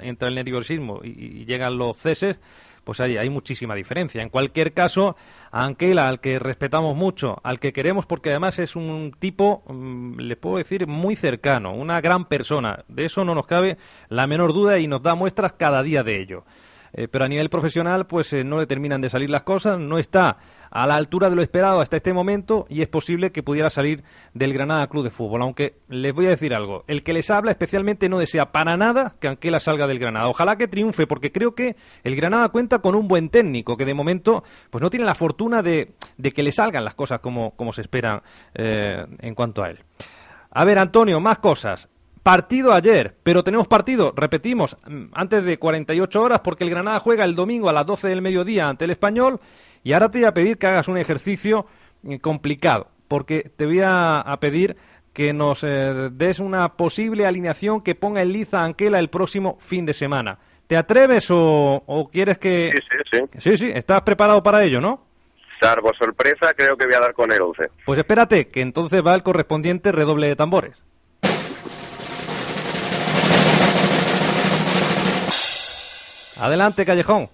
[0.00, 2.38] entra el nerviosismo y, y llegan los ceses,
[2.84, 4.22] pues hay, hay muchísima diferencia.
[4.22, 5.16] En cualquier caso,
[5.50, 10.36] Anquela, al que respetamos mucho, al que queremos porque además es un tipo, mm, le
[10.36, 12.84] puedo decir, muy cercano, una gran persona.
[12.88, 16.20] De eso no nos cabe la menor duda y nos da muestras cada día de
[16.20, 16.44] ello.
[16.94, 19.98] Eh, pero a nivel profesional, pues eh, no le terminan de salir las cosas, no
[19.98, 20.36] está
[20.70, 24.04] a la altura de lo esperado hasta este momento y es posible que pudiera salir
[24.34, 25.42] del Granada Club de Fútbol.
[25.42, 29.14] Aunque les voy a decir algo, el que les habla especialmente no desea para nada
[29.20, 30.28] que Anquela salga del Granada.
[30.28, 33.94] Ojalá que triunfe porque creo que el Granada cuenta con un buen técnico que de
[33.94, 35.94] momento pues no tiene la fortuna de,
[36.34, 38.22] que le salgan las cosas como, como se esperan
[38.54, 39.78] eh, en cuanto a él.
[40.50, 41.88] A ver, Antonio, más cosas.
[42.22, 47.24] Partido ayer, pero tenemos partido, repetimos, mm, antes de 48 horas porque el Granada juega
[47.24, 49.40] el domingo a las 12 del mediodía ante el Español
[49.82, 51.66] y ahora te voy a pedir que hagas un ejercicio
[52.08, 54.76] eh, complicado, porque te voy a, pedir
[55.12, 59.58] que nos eh, des una posible alineación que ponga en liza a Anquela el próximo
[59.60, 60.38] fin de semana.
[60.68, 62.72] ¿Te atreves o, quieres que...?
[62.72, 63.40] Sí, sí, sí.
[63.40, 65.04] Sí, sí, estás preparado para ello, ¿no?
[65.60, 67.68] Salvo sorpresa, creo que voy a dar con el 11.
[67.84, 70.82] Pues espérate, que entonces va el correspondiente redoble de tambores.
[76.42, 77.28] Adelante, Callejón.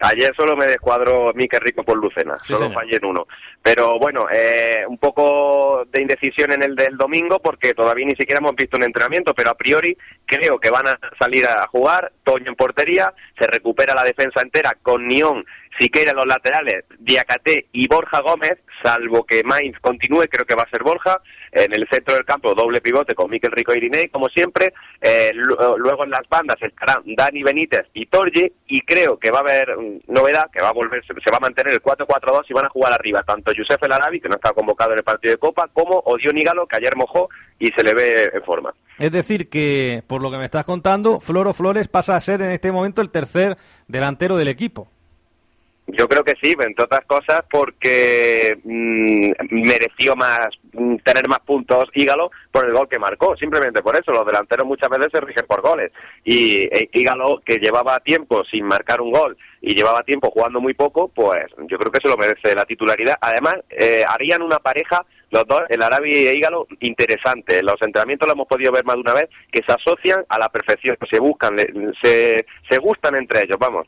[0.00, 3.26] Ayer solo me descuadró Miquel Rico por Lucena, solo fallé en uno.
[3.62, 8.38] Pero bueno, eh, un poco de indecisión en el del domingo porque todavía ni siquiera
[8.38, 12.50] hemos visto un entrenamiento, pero a priori creo que van a salir a jugar, Toño
[12.50, 15.44] en portería, se recupera la defensa entera con Nión
[15.80, 20.70] Siqueira los laterales, Diacate y Borja Gómez, salvo que Mainz continúe, creo que va a
[20.70, 21.20] ser Borja.
[21.52, 24.72] En el centro del campo, doble pivote con Miquel Rico y Irinei, como siempre.
[25.00, 28.52] Eh, luego en las bandas estarán Dani Benítez y Torgi.
[28.66, 31.72] Y creo que va a haber novedad, que va a volver, se, va a mantener
[31.72, 34.92] el 4-4-2 y van a jugar arriba tanto Josef El Arabi, que no está convocado
[34.92, 38.30] en el partido de Copa, como Odion Galo, que ayer mojó y se le ve
[38.32, 38.74] en forma.
[38.98, 42.50] Es decir, que por lo que me estás contando, Floro Flores pasa a ser en
[42.50, 43.56] este momento el tercer
[43.86, 44.88] delantero del equipo.
[45.96, 51.88] Yo creo que sí, entre otras cosas porque mm, mereció más mm, tener más puntos
[51.94, 54.12] Ígalo por el gol que marcó, simplemente por eso.
[54.12, 55.90] Los delanteros muchas veces se rigen por goles
[56.24, 60.74] y e, Ígalo que llevaba tiempo sin marcar un gol y llevaba tiempo jugando muy
[60.74, 63.16] poco, pues yo creo que se lo merece la titularidad.
[63.20, 67.62] Además, eh, harían una pareja los dos, el Arabi e Ígalo, interesante.
[67.62, 70.48] Los entrenamientos lo hemos podido ver más de una vez, que se asocian a la
[70.48, 71.56] perfección, se buscan,
[72.02, 73.86] se, se gustan entre ellos, vamos.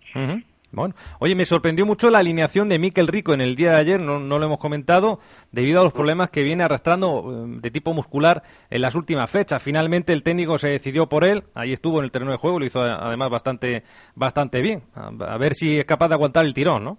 [0.72, 4.00] Bueno, oye, me sorprendió mucho la alineación de Miquel Rico en el día de ayer,
[4.00, 5.18] no, lo hemos comentado,
[5.50, 9.60] debido a los problemas que viene arrastrando eh, de tipo muscular en las últimas fechas.
[9.62, 12.64] Finalmente el técnico se decidió por él, ahí estuvo en el terreno de juego, lo
[12.64, 13.82] hizo además bastante,
[14.14, 14.82] bastante bien.
[14.94, 16.98] a ver si es capaz de aguantar el tirón, ¿no?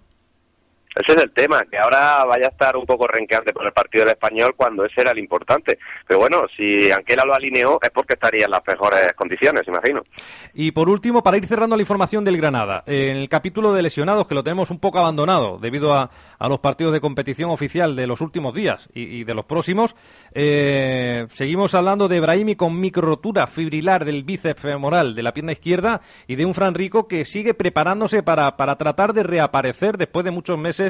[0.94, 4.04] Ese es el tema, que ahora vaya a estar un poco renqueante por el partido
[4.04, 5.78] del español cuando ese era el importante.
[6.06, 10.02] Pero bueno, si Anquela lo alineó es porque estaría en las mejores condiciones, imagino.
[10.52, 14.26] Y por último, para ir cerrando la información del Granada, en el capítulo de lesionados,
[14.26, 18.20] que lo tenemos un poco abandonado debido a, los partidos de competición oficial de los
[18.20, 19.94] últimos días y, de los próximos,
[20.34, 26.02] eh, seguimos hablando de Brahimi con micro-rotura fibrilar del bíceps femoral de la pierna izquierda
[26.26, 30.30] y de un Fran Rico que sigue preparándose para, para tratar de reaparecer después de
[30.30, 30.81] muchos meses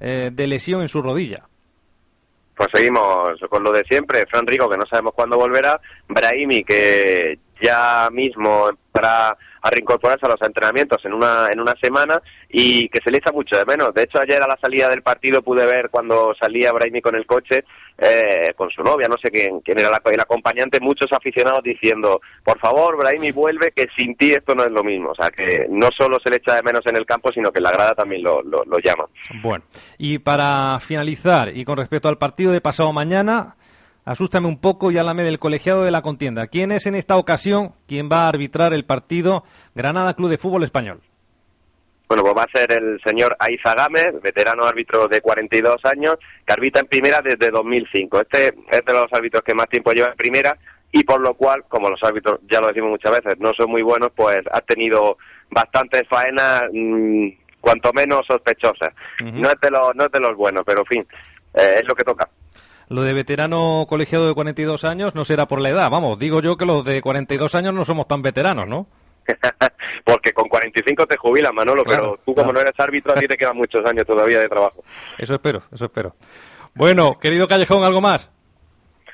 [0.00, 1.44] eh, de lesión en su rodilla.
[2.56, 4.26] Pues seguimos con lo de siempre.
[4.28, 5.80] Fran Rico, que no sabemos cuándo volverá.
[6.08, 12.20] Brahimi, que ya mismo para a reincorporarse a los entrenamientos en una, en una semana
[12.48, 13.92] y que se le echa mucho de menos.
[13.94, 17.26] De hecho, ayer a la salida del partido pude ver cuando salía Brahimi con el
[17.26, 17.64] coche,
[17.98, 22.20] eh, con su novia, no sé quién, quién era la, el acompañante, muchos aficionados diciendo,
[22.42, 25.10] por favor, Brahimi vuelve, que sin ti esto no es lo mismo.
[25.10, 27.60] O sea, que no solo se le echa de menos en el campo, sino que
[27.60, 29.04] la grada también lo, lo, lo llama.
[29.42, 29.64] Bueno,
[29.98, 33.56] y para finalizar, y con respecto al partido de pasado mañana,
[34.04, 36.46] Asústame un poco y háblame del colegiado de la contienda.
[36.46, 40.64] ¿Quién es en esta ocasión quien va a arbitrar el partido Granada Club de Fútbol
[40.64, 41.02] Español?
[42.08, 46.16] Bueno, pues va a ser el señor Aiza Gámez, veterano árbitro de 42 años,
[46.46, 48.22] que arbitra en primera desde 2005.
[48.22, 50.56] Este es de los árbitros que más tiempo lleva en primera
[50.90, 53.82] y por lo cual, como los árbitros, ya lo decimos muchas veces, no son muy
[53.82, 55.18] buenos, pues ha tenido
[55.50, 57.28] bastantes faenas, mm,
[57.60, 58.90] cuanto menos sospechosas.
[59.22, 61.06] no, es de los, no es de los buenos, pero en fin,
[61.54, 62.28] eh, es lo que toca.
[62.88, 66.56] Lo de veterano colegiado de 42 años no será por la edad, vamos, digo yo
[66.56, 68.86] que los de 42 años no somos tan veteranos, ¿no?
[70.04, 73.36] Porque con 45 te jubilas, Manolo, pero tú como no eres árbitro, a ti te
[73.36, 74.82] quedan muchos años todavía de trabajo.
[75.18, 76.14] Eso espero, eso espero.
[76.74, 78.30] Bueno, querido Callejón, ¿algo más?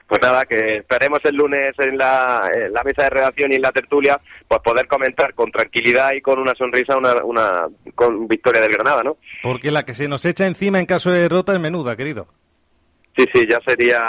[0.07, 2.49] pues nada, que esperemos el lunes en la,
[2.85, 6.55] mesa de redacción y en la tertulia, pues poder comentar con tranquilidad y con una
[6.55, 9.16] sonrisa una, una con victoria del Granada, ¿no?
[9.42, 12.29] Porque la que se nos echa encima en caso de derrota es menuda, querido.
[13.16, 14.00] Sí, sí, ya sería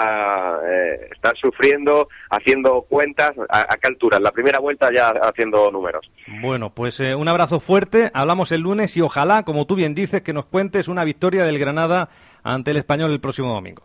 [0.68, 3.32] eh, estar sufriendo, haciendo cuentas.
[3.50, 4.18] ¿A, qué altura?
[4.18, 6.10] En la primera vuelta ya haciendo números.
[6.42, 8.10] Bueno, pues eh, un abrazo fuerte.
[8.14, 11.60] Hablamos el lunes y ojalá, como tú bien dices, que nos cuentes una victoria del
[11.60, 12.10] Granada
[12.44, 13.84] ante el Español el próximo domingo.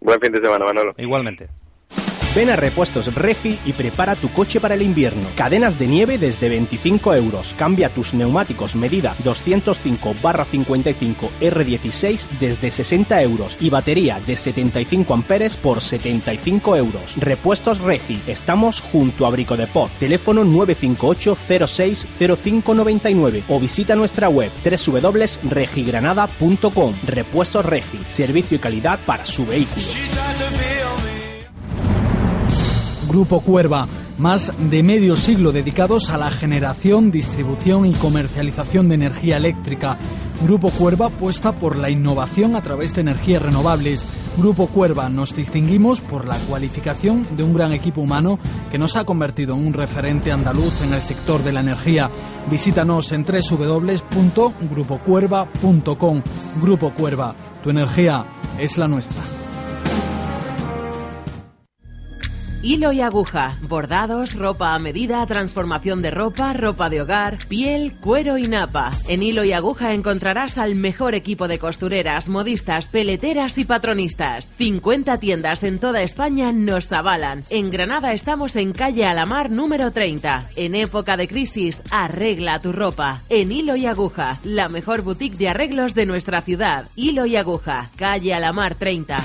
[0.00, 0.94] Buen fin de semana, Manolo.
[0.98, 1.48] Igualmente.
[2.36, 5.26] Ven a Repuestos Regi y prepara tu coche para el invierno.
[5.36, 7.54] Cadenas de nieve desde 25 euros.
[7.56, 13.56] Cambia tus neumáticos medida 205-55 R16 desde 60 euros.
[13.58, 17.16] Y batería de 75 amperes por 75 euros.
[17.16, 18.20] Repuestos Regi.
[18.26, 19.88] Estamos junto a Brico de Pod.
[19.98, 26.94] Teléfono 958 060599 o visita nuestra web www.regigranada.com.
[27.06, 28.00] Repuestos Regi.
[28.08, 29.86] Servicio y calidad para su vehículo.
[33.16, 39.38] Grupo Cuerva, más de medio siglo dedicados a la generación, distribución y comercialización de energía
[39.38, 39.96] eléctrica.
[40.42, 44.04] Grupo Cuerva apuesta por la innovación a través de energías renovables.
[44.36, 48.38] Grupo Cuerva nos distinguimos por la cualificación de un gran equipo humano
[48.70, 52.10] que nos ha convertido en un referente andaluz en el sector de la energía.
[52.50, 56.22] Visítanos en www.grupocuerva.com.
[56.60, 58.24] Grupo Cuerva, tu energía
[58.58, 59.22] es la nuestra.
[62.66, 68.38] Hilo y aguja, bordados, ropa a medida, transformación de ropa, ropa de hogar, piel, cuero
[68.38, 68.90] y napa.
[69.06, 74.50] En Hilo y aguja encontrarás al mejor equipo de costureras, modistas, peleteras y patronistas.
[74.58, 77.44] 50 tiendas en toda España nos avalan.
[77.50, 80.50] En Granada estamos en calle Alamar número 30.
[80.56, 83.20] En época de crisis, arregla tu ropa.
[83.28, 86.88] En Hilo y aguja, la mejor boutique de arreglos de nuestra ciudad.
[86.96, 89.18] Hilo y aguja, calle Alamar 30.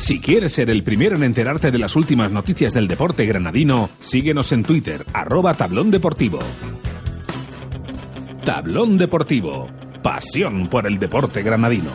[0.00, 4.50] Si quieres ser el primero en enterarte de las últimas noticias del deporte granadino, síguenos
[4.50, 6.38] en Twitter, arroba tablón deportivo.
[8.46, 9.68] Tablón Deportivo,
[10.02, 11.90] pasión por el deporte granadino.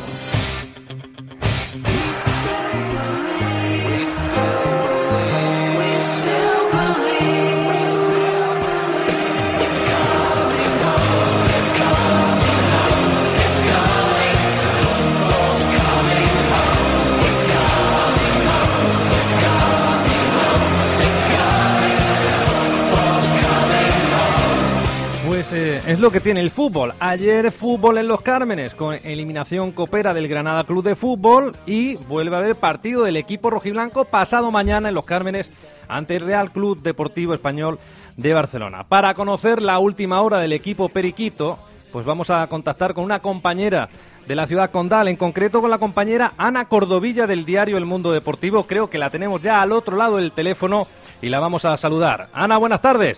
[25.96, 26.94] Es lo que tiene el fútbol.
[27.00, 32.36] Ayer fútbol en los Cármenes con eliminación copera del Granada Club de Fútbol y vuelve
[32.36, 35.50] a haber partido del equipo rojiblanco pasado mañana en los Cármenes
[35.88, 37.80] ante el Real Club Deportivo Español
[38.18, 38.84] de Barcelona.
[38.84, 41.58] Para conocer la última hora del equipo Periquito,
[41.94, 43.88] pues vamos a contactar con una compañera
[44.28, 48.12] de la ciudad condal, en concreto con la compañera Ana Cordovilla del diario El Mundo
[48.12, 48.68] Deportivo.
[48.68, 50.88] Creo que la tenemos ya al otro lado del teléfono
[51.22, 52.28] y la vamos a saludar.
[52.34, 53.18] Ana, buenas tardes.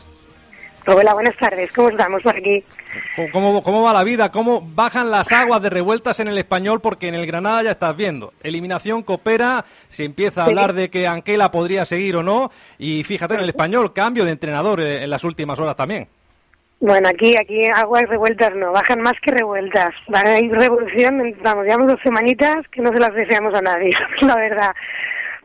[0.90, 1.70] Hola, buenas tardes.
[1.74, 2.64] ¿Cómo estamos por aquí?
[3.34, 4.32] ¿Cómo, ¿Cómo va la vida?
[4.32, 6.80] ¿Cómo bajan las aguas de revueltas en el español?
[6.80, 8.32] Porque en el Granada ya estás viendo.
[8.42, 12.52] Eliminación coopera, se empieza a hablar de que Anquela podría seguir o no.
[12.80, 16.08] Y fíjate, en el español, cambio de entrenador eh, en las últimas horas también.
[16.80, 19.90] Bueno, aquí, aquí aguas revueltas no, bajan más que revueltas.
[20.08, 23.92] Van a ir revolución, vamos, llevamos dos semanitas que no se las deseamos a nadie,
[24.22, 24.74] la verdad.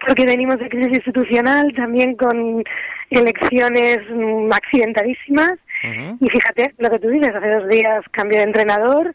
[0.07, 2.63] Porque venimos de crisis institucional, también con
[3.19, 5.55] elecciones mm, accidentadísimas.
[6.21, 9.13] Y fíjate, lo que tú dices, hace dos días cambio de entrenador.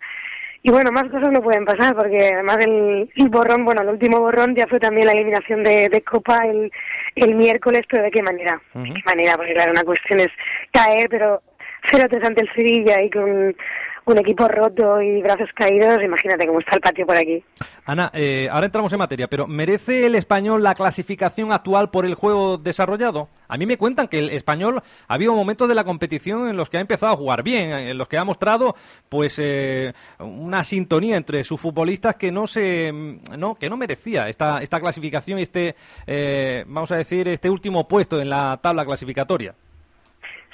[0.64, 4.54] Y bueno, más cosas no pueden pasar, porque además el, borrón, bueno, el último borrón
[4.54, 6.70] ya fue también la eliminación de, de Copa el,
[7.16, 8.62] el miércoles, pero ¿de qué manera?
[8.74, 9.38] ¿De qué manera?
[9.38, 10.28] Porque claro, una cuestión es
[10.74, 11.42] caer, pero
[11.92, 13.56] 0-3 ante el Sevilla y con
[14.12, 17.44] un equipo roto y brazos caídos, imagínate cómo está el patio por aquí.
[17.86, 22.16] Ana, eh, ahora entramos en materia, pero ¿merece el español la clasificación actual por el
[22.16, 23.30] juego desarrollado?
[23.48, 26.70] A mí me cuentan que el español ha habido momentos de la competición en los
[26.70, 28.76] que ha empezado a jugar bien, en los que ha mostrado
[29.10, 32.92] pues eh, una sintonía entre sus futbolistas que no se
[33.38, 37.88] no que no merecía esta esta clasificación y este eh, vamos a decir este último
[37.88, 39.54] puesto en la tabla clasificatoria.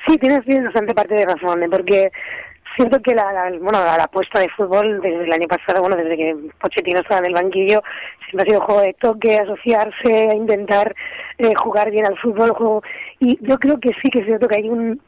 [0.08, 2.12] Sí, tienes, tienes bastante parte de razón, porque
[2.76, 6.36] siento que la, bueno la, apuesta de fútbol desde el año pasado bueno desde que
[6.60, 7.82] Pochettino estaba en el banquillo
[8.30, 10.96] siempre ha sido juego de toque asociarse a intentar
[11.38, 12.84] eh, jugar bien al fútbol juego.
[13.20, 15.00] Y yo creo que sí que es cierto que hay un,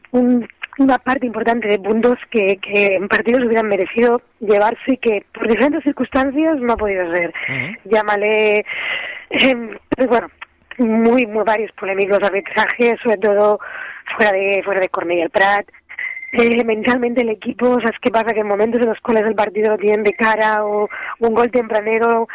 [0.78, 5.47] una parte importante de puntos que, que en partidos hubieran merecido llevarse y que por
[5.47, 7.34] diferentes circunstancias no ha podido ser.
[7.86, 8.65] Llámale
[9.30, 10.28] eh, bueno
[10.78, 13.60] muy muy varios polémicos arbitrajes sobre todo
[14.17, 15.65] fuera de fuera de Cornell el Prat
[16.31, 18.33] eh, mentalmente el equipo, ¿sabes qué pasa?
[18.33, 21.51] Que en momentos en los cuales el partido lo tienen de cara o un gol
[21.51, 22.27] tempranero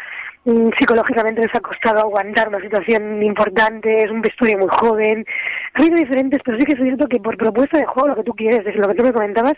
[0.43, 5.25] psicológicamente les ha costado aguantar una situación importante, es un vestuario muy joven.
[5.73, 8.23] Ha habido diferentes, pero sí que es cierto que por propuesta de juego, lo que
[8.23, 9.53] tú quieres, desde lo que tú me comentabas,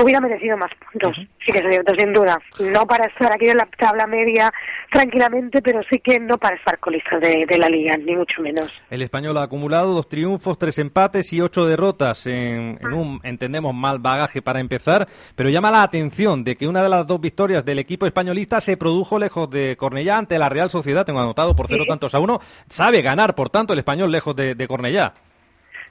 [0.00, 1.16] hubiera merecido más puntos.
[1.44, 2.38] Sí que es cierto, sin duda.
[2.60, 4.52] No para estar aquí en la tabla media
[4.92, 8.70] tranquilamente, pero sí que no para estar colistas de, de la liga, ni mucho menos.
[8.88, 13.74] El español ha acumulado dos triunfos, tres empates y ocho derrotas en, en un, entendemos,
[13.74, 17.64] mal bagaje para empezar, pero llama la atención de que una de las dos victorias
[17.64, 21.66] del equipo españolista se produjo lejos de Cornellá ante la Real Sociedad, tengo anotado por
[21.66, 22.40] cero tantos a uno.
[22.68, 25.12] Sabe ganar, por tanto, el español lejos de, de Cornellá.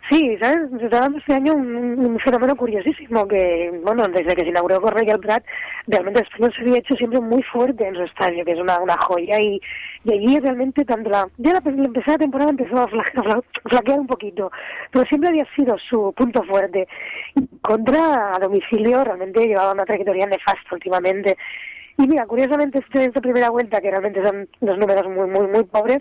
[0.09, 0.71] Sí, ¿sabes?
[0.79, 4.81] Se está dando este año un, un, fenómeno curiosísimo que, bueno, desde que se inauguró
[4.81, 5.43] Cornellá el Prat,
[5.85, 8.79] realmente el español se había hecho siempre muy fuerte en su estadio, que es una,
[8.79, 9.61] una joya, y,
[10.05, 13.99] y allí realmente tanto la, ya la, la empezada temporada empezó a, flaquear, a flaquear
[13.99, 14.51] un poquito,
[14.91, 16.87] pero siempre había sido su punto fuerte.
[17.35, 21.37] Y contra a domicilio realmente llevaba una trayectoria nefasta últimamente.
[21.99, 25.65] Y mira, curiosamente este, esta primera vuelta, que realmente son los números muy, muy, muy
[25.65, 25.99] pobres,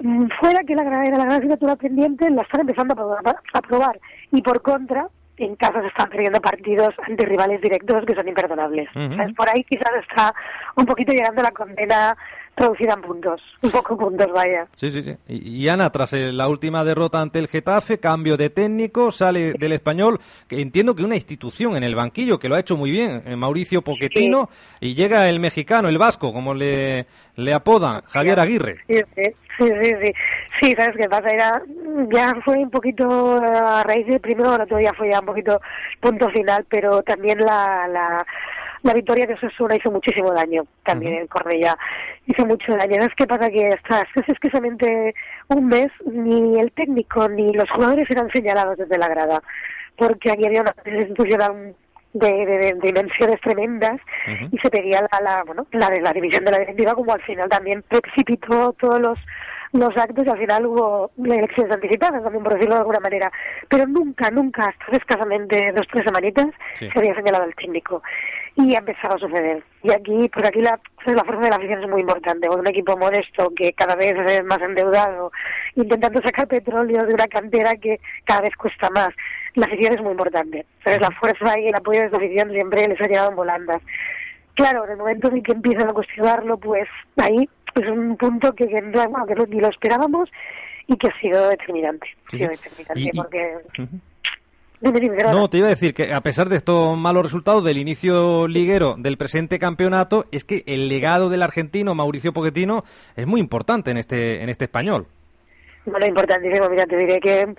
[0.00, 3.60] mm, fuera que la, era la gran asignatura pendiente, la están empezando a probar, a
[3.60, 4.00] probar.
[4.30, 5.08] Y por contra,
[5.38, 8.88] en casa se están perdiendo partidos ante rivales directos que son imperdonables.
[8.94, 9.34] Uh -huh.
[9.34, 10.32] Por ahí quizás está
[10.76, 12.16] un poquito llegando la condena
[12.56, 14.66] traducida en puntos, un poco puntos, vaya.
[14.74, 15.14] Sí, sí, sí.
[15.28, 19.52] Y, y Ana, tras el, la última derrota ante el Getafe, cambio de técnico, sale
[19.52, 22.90] del español, que entiendo que una institución en el banquillo, que lo ha hecho muy
[22.90, 24.48] bien, eh, Mauricio Pochettino,
[24.80, 24.88] sí.
[24.88, 28.78] y llega el mexicano, el vasco, como le, le apodan, Javier Aguirre.
[28.88, 29.94] Sí, sí, sí, sí.
[30.02, 30.12] sí.
[30.60, 31.28] Sí, ¿sabes qué pasa?
[31.28, 31.62] Era,
[32.10, 35.60] ya fue un poquito a raíz del primero, el otro día fue ya un poquito
[36.00, 38.26] punto final, pero también la, la,
[38.86, 41.20] la victoria de Osasuna hizo muchísimo daño también uh -huh.
[41.22, 41.78] en Cornellá.
[42.26, 42.94] Hizo mucho daño.
[42.94, 43.50] ¿Sabes qué pasa?
[43.50, 45.14] Que hasta hace escasamente
[45.48, 49.42] un mes ni el técnico ni los jugadores eran señalados desde la grada,
[49.96, 51.74] porque aquí había una institucional
[52.12, 54.48] de, de, de, dimensiones tremendas uh -huh.
[54.52, 57.48] y se pedía la, la, bueno, la la división de la directiva como al final
[57.48, 59.18] también precipitó todos los
[59.78, 63.30] los actos y al final hubo elecciones anticipadas también por decirlo de alguna manera.
[63.68, 66.88] Pero nunca, nunca hasta escasamente dos tres semanitas sí.
[66.90, 68.02] se había señalado al técnico
[68.56, 69.62] y ha empezado a suceder.
[69.82, 72.48] Y aquí, pues aquí la, la fuerza de la afición es muy importante.
[72.48, 75.30] Un equipo modesto que cada vez es más endeudado
[75.74, 79.10] intentando sacar petróleo de una cantera que cada vez cuesta más
[79.54, 80.66] la afición es muy importante.
[80.84, 83.82] Pero la fuerza y el apoyo de la afición siempre les ha llegado en volandas.
[84.54, 87.48] Claro, en el momento en que empiezan a cuestionarlo, pues ahí
[87.80, 90.30] es un punto que, que, bueno, que no, ni lo esperábamos
[90.86, 92.06] y que ha sido determinante.
[92.30, 93.10] Sí, ha sido determinante y, y...
[93.12, 93.56] porque...
[93.78, 94.00] Uh -huh.
[94.80, 98.94] No, te iba a decir que a pesar de estos malos resultados del inicio liguero
[98.98, 102.84] del presente campeonato, es que el legado del argentino Mauricio Pochettino
[103.16, 105.06] es muy importante en este en este español.
[105.86, 106.68] Bueno, importantísimo.
[106.68, 107.54] Mira, te diré que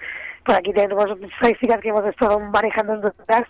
[0.46, 3.44] por aquí tenemos estadísticas que hemos estado manejando en días.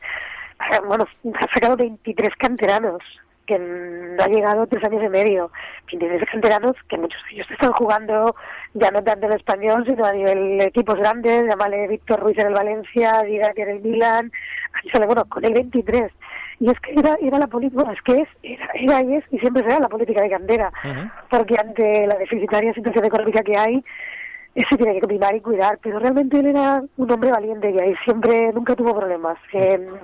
[0.87, 1.05] Bueno,
[1.35, 3.01] ha sacado 23 canteranos
[3.47, 5.51] que ha llegado tres años y medio.
[5.87, 8.35] 23 canteranos que muchos de ellos están jugando
[8.73, 12.47] ya no tanto en español, sino a nivel de equipos grandes, llámale Víctor Ruiz en
[12.47, 14.31] el Valencia, Didac en el Milan,
[15.05, 16.11] bueno, con el 23.
[16.59, 19.39] Y es que era, era la política, es que es, era, era y es, y
[19.39, 21.11] siempre será la política de cantera, uh -huh.
[21.29, 23.83] porque ante la deficitaria situación económica que hay,
[24.55, 27.93] eso tiene que primar y cuidar, pero realmente él era un hombre valiente y ahí
[28.03, 29.37] siempre, nunca tuvo problemas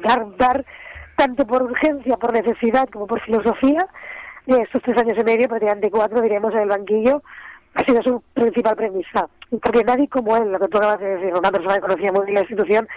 [0.04, 0.64] dar, dar
[1.16, 3.88] tanto por urgencia, por necesidad como por filosofía,
[4.46, 7.22] de estos tres años y medio, prácticamente cuatro, diremos, en el banquillo,
[7.76, 9.28] ha sido su principal premisa.
[9.62, 12.26] Porque nadie como él, lo que tú acabas de decir, una persona que conocía muy
[12.26, 12.88] bien la institución,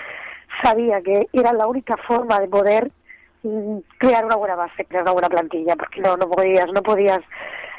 [0.63, 2.91] sabía que era la única forma de poder
[3.43, 7.21] mm, crear una buena base, crear una buena plantilla, porque no, no podías, no podías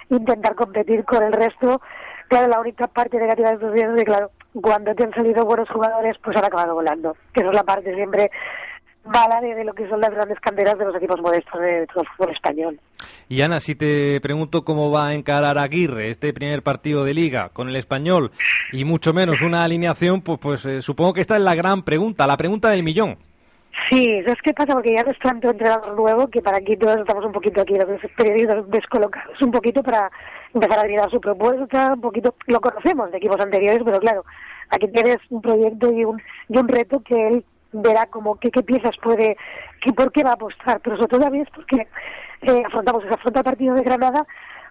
[0.09, 1.81] intentar competir con el resto.
[2.29, 4.31] Claro, la única parte negativa de estos días es que, claro,
[4.61, 7.15] cuando te han salido buenos jugadores, pues han acabado volando.
[7.33, 8.31] Que esa es la parte siempre
[9.07, 11.87] mala de, de, lo que son las grandes canteras de los equipos modestos de, de
[11.87, 12.79] todo el fútbol español.
[13.29, 17.49] Y Ana, si te pregunto cómo va a encarar Aguirre este primer partido de liga
[17.49, 18.31] con el español
[18.71, 22.27] y mucho menos una alineación, pues, pues eh, supongo que esta es la gran pregunta,
[22.27, 23.17] la pregunta del millón.
[23.89, 24.73] Sí, ¿sabes qué pasa?
[24.73, 27.75] Porque ya no es tanto entrenador nuevo que para aquí todos estamos un poquito aquí,
[27.75, 30.11] los periodistas descolocados, un poquito para
[30.53, 34.25] empezar a adivinar su propuesta, un poquito, lo conocemos de equipos anteriores, pero claro,
[34.69, 38.63] aquí tienes un proyecto y un, y un reto que él verá como qué, qué
[38.63, 39.37] piezas puede,
[39.81, 41.87] que, por qué va a apostar, pero sobre todo también es porque
[42.41, 44.25] eh, afrontamos, se afronta el partido de Granada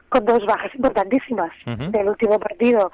[0.08, 1.90] con dos bajas importantísimas uh -huh.
[1.90, 2.92] del último partido.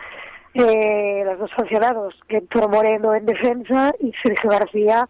[0.55, 5.09] Eh, los dos sancionados, Héctor Moreno en defensa y Sergio García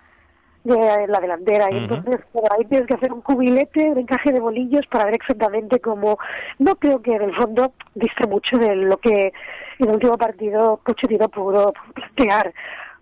[0.65, 1.67] de la delantera.
[1.71, 1.83] Y uh -huh.
[1.83, 5.81] entonces bueno, ahí tienes que hacer un cubilete, un encaje de bolillos para ver exactamente
[5.81, 6.19] cómo.
[6.59, 9.33] No creo que en el fondo diste mucho de lo que
[9.79, 12.53] en el último partido Pochettino pudo plantear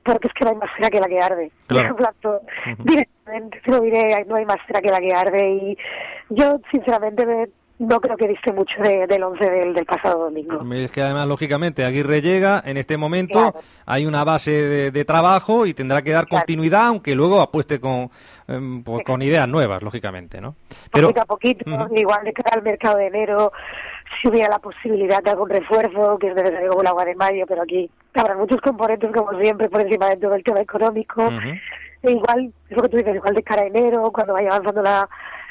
[0.05, 1.53] porque es que no hay más cera que la que arde.
[1.67, 1.95] Claro.
[1.95, 2.77] uh -huh.
[2.79, 5.51] Directamente te lo diré, no hay más cera que la que arde.
[5.51, 5.79] Y
[6.31, 7.49] yo, sinceramente, me,
[7.81, 10.63] no creo que diste mucho del 11 del, pasado domingo.
[10.75, 13.55] Es que además, lógicamente, Aguirre llega, en este momento
[13.87, 18.11] hay una base de, trabajo y tendrá que dar continuidad, aunque luego apueste con,
[18.49, 20.57] em, pues, con ideas nuevas, lógicamente, ¿no?
[20.93, 21.65] Pero, poquito a poquito,
[21.97, 23.51] igual de cara al mercado de enero,
[24.21, 27.45] si hubiera la posibilidad de algún refuerzo, que es necesario como el agua de mayo,
[27.47, 31.29] pero aquí habrá muchos componentes, como siempre, por encima de todo el tema económico.
[32.03, 34.83] e igual, es lo que tú dices, igual de cara a enero, cuando vaya avanzando
[34.83, 35.09] la,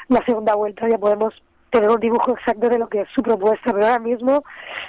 [0.08, 1.34] la segunda vuelta, ya podemos
[1.70, 4.44] tener un dibujo exacto de lo que es su propuesta, pero ahora mismo,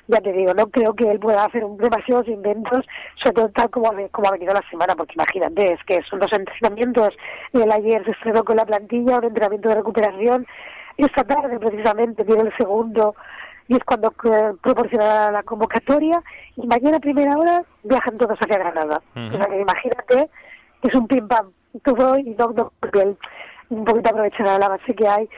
[0.07, 2.85] ya te digo, no creo que él pueda hacer demasiados inventos,
[3.21, 6.31] sobre todo tal como, como ha venido la semana, porque imagínate, es que son dos
[6.33, 7.09] entrenamientos,
[7.53, 10.47] el ayer se estrenó con la plantilla, un entrenamiento de recuperación,
[10.97, 13.15] y esta tarde precisamente tiene el segundo,
[13.71, 16.21] y es cuando eh, proporciona la convocatoria,
[16.57, 19.01] y mañana a primera hora viajan todos hacia Granada.
[19.15, 20.29] O sea que imagínate,
[20.81, 23.17] es un pim pam, todo y no, no, porque él
[23.69, 25.29] un poquito aprovechará la base que hay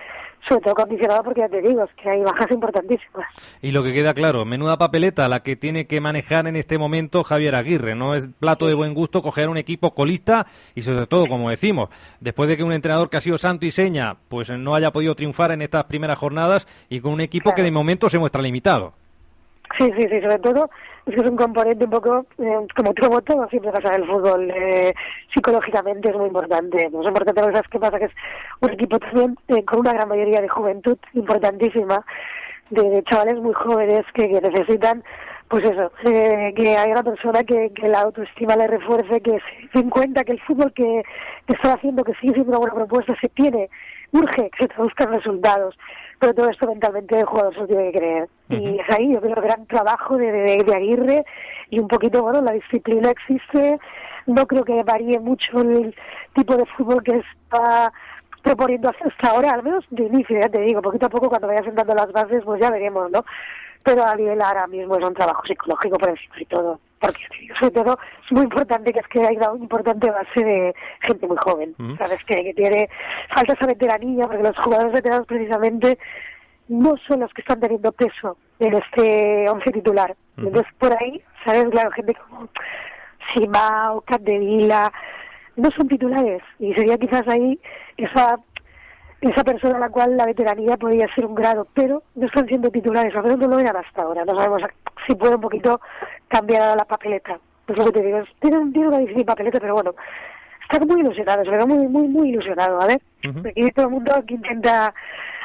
[0.47, 3.27] sobre todo condicionado porque ya te digo, es que hay bajas importantísimas.
[3.61, 7.23] Y lo que queda claro, menuda papeleta la que tiene que manejar en este momento
[7.23, 7.95] Javier Aguirre.
[7.95, 11.89] No es plato de buen gusto coger un equipo colista y sobre todo, como decimos,
[12.19, 15.15] después de que un entrenador que ha sido santo y seña, pues no haya podido
[15.15, 18.93] triunfar en estas primeras jornadas y con un equipo que de momento se muestra limitado.
[19.77, 20.69] Sí, sí, sí, sobre todo
[21.05, 24.07] es que es un componente un poco, eh, como todo, todo siempre pasa en el
[24.07, 24.93] fútbol, eh,
[25.33, 26.89] psicológicamente es muy importante.
[26.91, 28.11] No es importante lo que pasa, que es
[28.61, 32.05] un equipo también eh, con una gran mayoría de juventud importantísima,
[32.69, 35.03] de, chavales muy jóvenes que, necesitan,
[35.49, 39.39] pues eso, que haya una persona que, la autoestima le refuerce, que
[39.73, 41.03] se den cuenta que el fútbol que,
[41.47, 43.69] que está haciendo, que sigue siendo una buena propuesta, se tiene,
[44.11, 45.75] urge que se traduzcan resultados
[46.23, 48.29] pero todo esto mentalmente el jugador se lo tiene que creer.
[48.47, 51.25] Y es ahí, yo creo, el gran trabajo de, de, Aguirre
[51.69, 53.77] y un poquito, bueno, la disciplina existe.
[54.25, 55.93] No creo que varíe mucho el
[56.33, 57.91] tipo de fútbol que está
[58.41, 61.63] proponiendo hasta ahora, al menos de inicio, ya te digo, poquito a poco cuando vaya
[61.63, 63.25] sentando las bases, pues ya veremos, ¿no?
[63.83, 67.21] Pero a nivel ahora mismo es un trabajo psicológico por encima y todo porque
[67.59, 71.37] sobre todo es muy importante que es que hay una importante base de gente muy
[71.37, 72.19] joven, ¿sabes?
[72.25, 72.89] Que, tiene
[73.33, 75.97] falta esa veteranía, porque los jugadores veteranos precisamente
[76.69, 80.15] no son los que están teniendo peso en este once titular.
[80.37, 81.65] Entonces, por ahí, ¿sabes?
[81.69, 82.47] Claro, gente como
[83.33, 84.91] Simao, Capdevila,
[85.55, 87.59] no son titulares y sería quizás ahí
[87.97, 88.39] esa
[89.29, 92.69] esa persona a la cual la veteranía podría ser un grado, pero no están siendo
[92.69, 94.25] titulares, al menos no lo eran hasta ahora.
[94.25, 94.61] No sabemos
[95.07, 95.79] si puede un poquito
[96.27, 97.39] cambiar la papeleta.
[97.65, 99.95] Pues lo que te digo, tiene, tiene una difícil papeleta, pero bueno,
[100.69, 102.99] está muy ilusionado, se ve muy, muy, muy ilusionado, ¿vale?
[103.55, 104.93] Y todo el mundo que intenta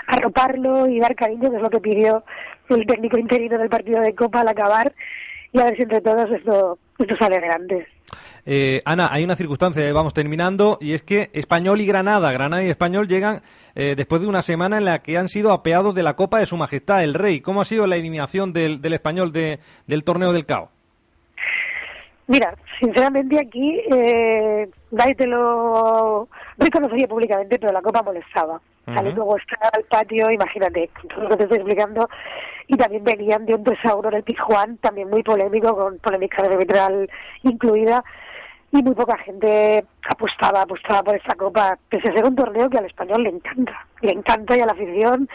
[0.09, 2.25] arroparlo y dar cariño, que es lo que pidió
[2.71, 4.93] el técnico interino del partido de Copa al acabar,
[5.53, 7.87] y a ver si entre todos esto, esto sale adelante.
[8.47, 12.71] Eh, Ana, hay una circunstancia, vamos terminando, y es que Español y Granada, Granada y
[12.71, 13.43] Español llegan
[13.75, 16.47] eh, después de una semana en la que han sido apeados de la Copa de
[16.47, 17.41] Su Majestad el Rey.
[17.41, 20.71] ¿Cómo ha sido la eliminación del, del Español de, del torneo del CAO?
[22.27, 24.69] Mira, sinceramente aquí eh,
[25.17, 26.29] te lo
[26.59, 28.61] reconocería públicamente, pero la Copa molestaba.
[28.87, 32.09] luego está al patio, imagínate, todo lo que te estoy explicando,
[32.69, 37.11] y también venían de un desauro en el Pijuán, también muy polémico, con polémica arbitral
[37.43, 38.05] incluida,
[38.71, 42.77] y muy poca gente apostaba, apostaba por esta copa, pese a ser un torneo que
[42.77, 45.29] al español le encanta, le encanta y a la afición,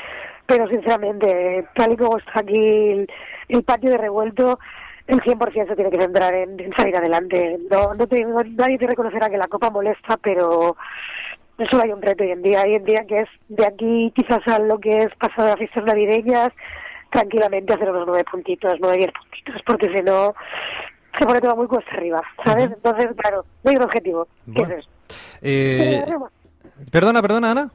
[0.46, 3.08] pero sinceramente, tal y como está aquí
[3.50, 4.60] el, patio de revuelto,
[5.08, 7.58] el 100% se tiene que centrar en, salir adelante.
[7.72, 10.78] No, no, te, nadie te reconocerá que la copa molesta, pero
[11.70, 14.48] solo hay un reto hoy en día, hoy en día que es de aquí quizás
[14.48, 16.52] a lo que es pasado las fiestas navideñas,
[17.14, 20.36] tranquilamente hacer unos nueve puntitos, nueve, diez puntitos, porque si no
[21.18, 22.72] se pone todo muy cuesta arriba, ¿sabes?
[22.72, 24.28] Entonces, claro, no hay un objetivo.
[24.54, 24.88] ¿Qué es
[25.44, 26.06] eh,
[26.92, 27.72] perdona, perdona, Ana.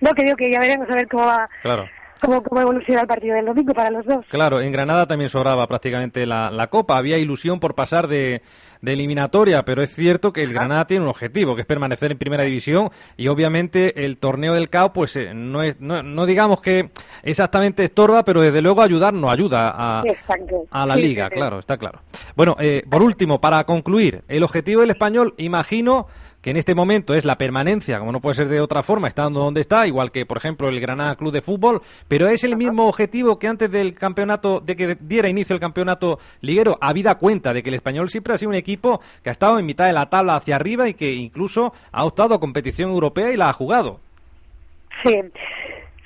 [0.00, 1.48] No, que digo que ya veremos a ver cómo va.
[1.62, 1.88] Claro
[2.20, 4.24] cómo, cómo evoluciona el partido del domingo para los dos.
[4.28, 6.96] Claro, en Granada también sobraba prácticamente la, la Copa.
[6.96, 8.42] Había ilusión por pasar de,
[8.82, 12.18] de eliminatoria, pero es cierto que el Granada tiene un objetivo, que es permanecer en
[12.18, 16.60] primera división y obviamente el torneo del CAO, pues eh, no, es, no, no, digamos
[16.60, 16.90] que
[17.22, 20.02] exactamente estorba, pero desde luego ayudar no ayuda a,
[20.70, 22.00] a la liga, claro, está claro.
[22.36, 26.06] Bueno, eh, por último, para concluir, el objetivo del español, imagino
[26.42, 29.40] que en este momento es la permanencia, como no puede ser de otra forma, estando
[29.40, 32.88] donde está, igual que, por ejemplo, el Granada Club de Fútbol, pero es el mismo
[32.88, 37.62] objetivo que antes del campeonato, de que diera inicio el campeonato liguero, habida cuenta de
[37.62, 40.08] que el español siempre ha sido un equipo que ha estado en mitad de la
[40.08, 44.00] tabla hacia arriba y que incluso ha optado a competición europea y la ha jugado.
[45.04, 45.14] Sí,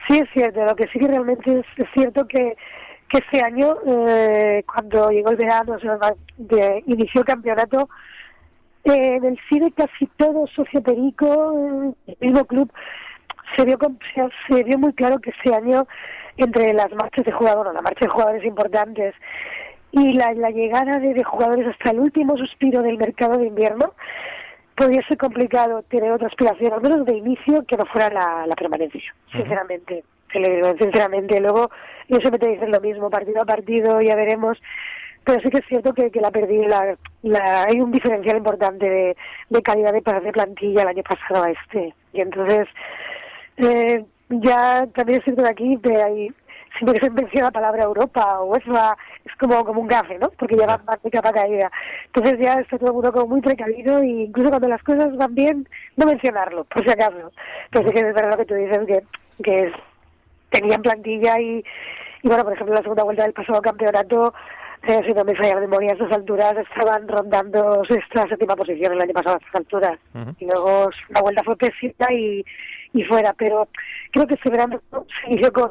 [0.08, 2.56] sí es cierto, lo que sí que realmente es, cierto que
[3.06, 5.76] que este año, eh, cuando llegó el verano,
[6.38, 7.88] de, inició el campeonato,
[8.84, 12.70] eh, en el cine casi todo socio perico, el mismo club,
[13.56, 13.78] se vio,
[14.48, 15.86] se vio muy claro que ese año
[16.36, 19.14] entre las marchas de jugadores, la marcha de jugadores importantes
[19.92, 23.94] y la, llegada de, jugadores hasta el último suspiro del mercado de invierno,
[24.74, 29.14] podría ser complicado tener otra aspiración, al menos de inicio, que no fuera la, permanencia,
[29.30, 30.04] sinceramente.
[30.32, 31.70] Sinceramente, luego
[32.08, 34.58] yo siempre te dicen lo mismo, partido a partido, ya veremos
[35.24, 38.88] pero sí que es cierto que, que la perdí, la, la, hay un diferencial importante
[38.88, 39.16] de,
[39.48, 41.94] de calidad de, de plantilla el año pasado a este.
[42.12, 42.68] Y entonces,
[43.56, 46.28] eh, ya también es cierto que aquí pero hay,
[46.76, 50.28] siempre que se menciona la palabra Europa o UEFA, es como, como un gafe, ¿no?
[50.38, 51.70] Porque ya va más de capa caída.
[52.06, 55.34] Entonces ya está todo el mundo como muy precavido y incluso cuando las cosas van
[55.34, 57.32] bien, no mencionarlo, por si acaso.
[57.72, 59.02] Sí que es verdad lo que tú dices, que,
[59.42, 59.72] que
[60.50, 61.64] tenían plantilla y,
[62.22, 64.34] y bueno, por ejemplo, la segunda vuelta del pasado campeonato
[64.86, 68.92] eh, si no me falla la memoria, a estas alturas estaban rondando sexta, séptima posición
[68.92, 69.98] el año pasado a estas alturas.
[70.38, 72.44] Y luego la vuelta fue pésima y,
[72.92, 73.32] y fuera.
[73.34, 73.68] Pero
[74.12, 75.70] creo que este verano se inició con,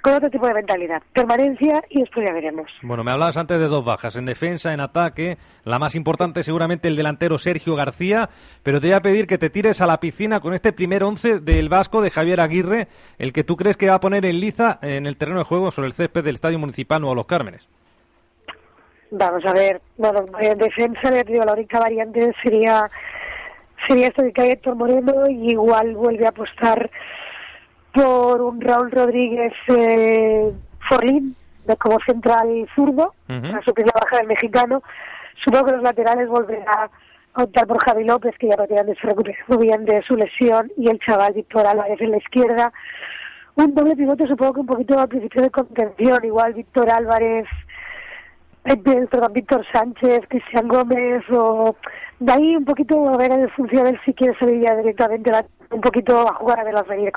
[0.00, 1.02] con otro tipo de mentalidad.
[1.12, 2.70] Permanencia y después ya veremos.
[2.82, 5.38] Bueno, me hablabas antes de dos bajas, en defensa, en ataque.
[5.64, 8.30] La más importante seguramente el delantero Sergio García,
[8.62, 11.40] pero te voy a pedir que te tires a la piscina con este primer once
[11.40, 12.88] del Vasco de Javier Aguirre,
[13.18, 15.70] el que tú crees que va a poner en liza en el terreno de juego
[15.70, 17.68] sobre el césped del Estadio Municipal o Los Cármenes.
[19.12, 22.88] Vamos a ver, bueno, en defensa, le digo, la única variante sería
[23.88, 26.90] sería esto de que hay Héctor Moreno y igual vuelve a apostar
[27.92, 30.52] por un Raúl Rodríguez eh,
[30.88, 31.34] Forlín
[31.66, 34.82] de como central zurdo, a su que la baja del mexicano.
[35.44, 36.90] Supongo que los laterales volverá
[37.34, 40.88] a optar por Javi López, que ya prácticamente se recuperó bien de su lesión, y
[40.88, 42.72] el chaval Víctor Álvarez en la izquierda.
[43.56, 47.46] Un doble pivote supongo que un poquito al principio de contención, igual Víctor Álvarez
[49.10, 51.74] perdón, Víctor Sánchez, Cristian Gómez o
[52.20, 55.30] de ahí un poquito a ver en función de si quiere salir ya directamente
[55.70, 57.12] un poquito a jugar a ver las venir.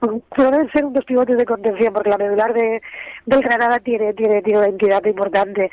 [0.00, 2.82] Pero deben ser unos pivotes de contención porque la medular de
[3.26, 5.70] del Granada tiene tiene, tiene una entidad importante.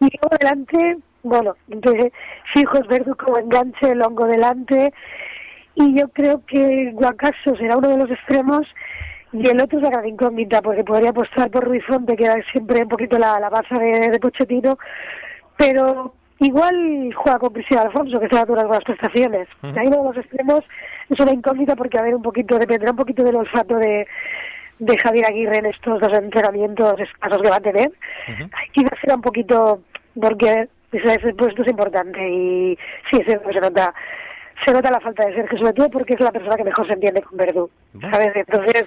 [0.00, 2.12] Y luego delante, bueno, entonces
[2.54, 4.92] Fijos Verdu como enganche, Longo delante
[5.74, 8.66] y yo creo que Guacaso será uno de los extremos
[9.32, 12.36] y el otro es la gran incógnita, porque podría apostar por Ruiz Fonte, que era
[12.52, 14.78] siempre un poquito la, la base de, de Pochettino,
[15.56, 19.48] pero igual juega con Cristian Alfonso, que se da unas buenas prestaciones.
[19.62, 20.60] Ahí uno de los extremos
[21.08, 24.06] es una incógnita porque a ver un poquito, dependerá un poquito del olfato de,
[24.78, 27.90] de Javier Aguirre en estos dos entrenamientos escasos que va a tener.
[28.72, 29.80] Quizás será un poquito,
[30.20, 32.78] porque ese, puesto es importante y
[33.10, 33.92] sí, se, se nota
[34.64, 36.94] se nota la falta de Sergio, sobre todo porque es la persona que mejor se
[36.94, 37.70] entiende con Verdú,
[38.10, 38.32] ¿sabes?
[38.34, 38.86] Entonces,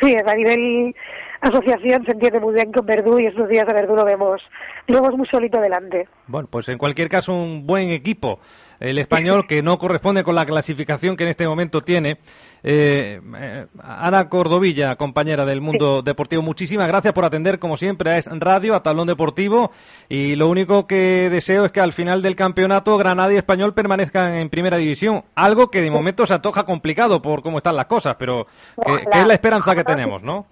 [0.00, 0.94] sí, a nivel
[1.40, 4.40] asociación se entiende muy bien con Verdú y estos días a Verdú lo vemos,
[4.86, 6.08] lo vemos muy solito delante.
[6.26, 8.38] Bueno, pues en cualquier caso un buen equipo
[8.82, 12.18] el español que no corresponde con la clasificación que en este momento tiene.
[12.64, 18.18] Eh, eh, Ana Cordovilla, compañera del Mundo Deportivo, muchísimas gracias por atender, como siempre, a
[18.18, 19.70] Es Radio, a Tablón Deportivo.
[20.08, 24.34] Y lo único que deseo es que al final del campeonato Granada y Español permanezcan
[24.34, 25.22] en primera división.
[25.36, 28.48] Algo que de momento se antoja complicado por cómo están las cosas, pero
[28.84, 30.46] que, es la esperanza que tenemos, ¿no?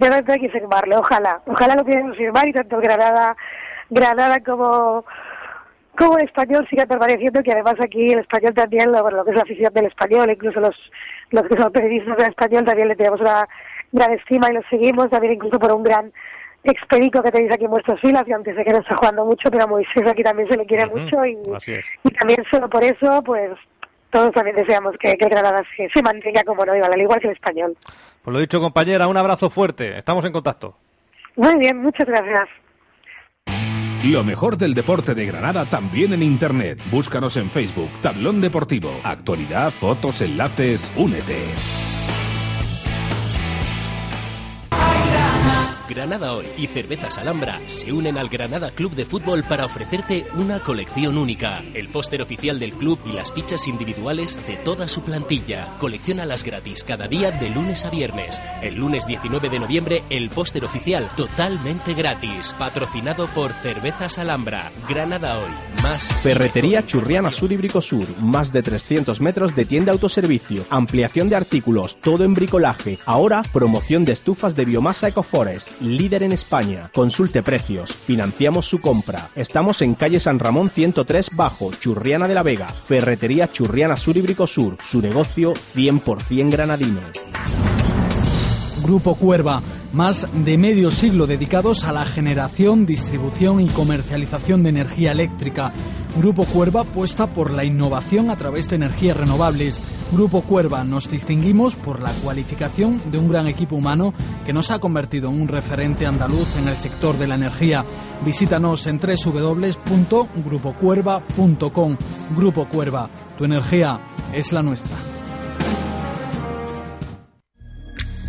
[0.00, 1.42] Yo no hay que firmarle, ojalá.
[1.44, 3.36] Ojalá lo podamos firmar y tanto Granada,
[3.90, 5.04] Granada como
[5.96, 9.36] como el español sigue permaneciendo, que además aquí el español también, lo, lo que es
[9.36, 10.76] la afición del español, incluso los,
[11.30, 13.48] los que son periodistas del español también le tenemos una
[13.92, 16.12] gran estima y lo seguimos, también incluso por un gran
[16.64, 19.50] expedico que tenéis aquí en vuestras filas, y aunque sé que no está jugando mucho,
[19.50, 21.38] pero a Moisés aquí también se le quiere mucho y,
[22.04, 23.52] y también solo por eso, pues
[24.10, 27.28] todos también deseamos que, que Granada se, se, mantenga como no igual, al igual que
[27.28, 27.76] el español.
[28.22, 30.76] Pues lo dicho, compañera, un abrazo fuerte, estamos en contacto.
[31.36, 32.48] Muy bien, muchas gracias.
[34.06, 36.80] Lo mejor del deporte de Granada también en Internet.
[36.92, 38.92] Búscanos en Facebook, Tablón Deportivo.
[39.02, 41.85] Actualidad, fotos, enlaces, únete.
[45.88, 50.60] Granada Hoy y Cervezas Alhambra se unen al Granada Club de Fútbol para ofrecerte una
[50.60, 51.62] colección única.
[51.74, 55.76] El póster oficial del club y las fichas individuales de toda su plantilla.
[55.78, 58.40] Colecciónalas gratis cada día de lunes a viernes.
[58.62, 62.54] El lunes 19 de noviembre el póster oficial totalmente gratis.
[62.58, 64.72] Patrocinado por Cervezas Alhambra.
[64.88, 65.50] Granada Hoy.
[65.82, 68.06] Más Ferretería Churriana Sur y Bricosur.
[68.20, 70.64] Más de 300 metros de tienda autoservicio.
[70.70, 71.96] Ampliación de artículos.
[72.00, 72.98] Todo en bricolaje.
[73.04, 76.90] Ahora promoción de estufas de biomasa EcoForest líder en España.
[76.94, 79.28] Consulte precios, financiamos su compra.
[79.34, 82.66] Estamos en calle San Ramón 103 Bajo, Churriana de la Vega.
[82.66, 87.00] Ferretería Churriana Sur y Bricosur, su negocio 100% granadino.
[88.82, 89.62] Grupo Cuerva,
[89.96, 95.72] más de medio siglo dedicados a la generación, distribución y comercialización de energía eléctrica.
[96.18, 99.80] Grupo Cuerva apuesta por la innovación a través de energías renovables
[100.12, 104.78] Grupo Cuerva nos distinguimos por la cualificación de un gran equipo humano que nos ha
[104.78, 107.84] convertido en un referente andaluz en el sector de la energía.
[108.24, 111.96] Visítanos en www.grupocuerva.com.
[112.36, 113.98] Grupo Cuerva, tu energía
[114.32, 115.15] es la nuestra.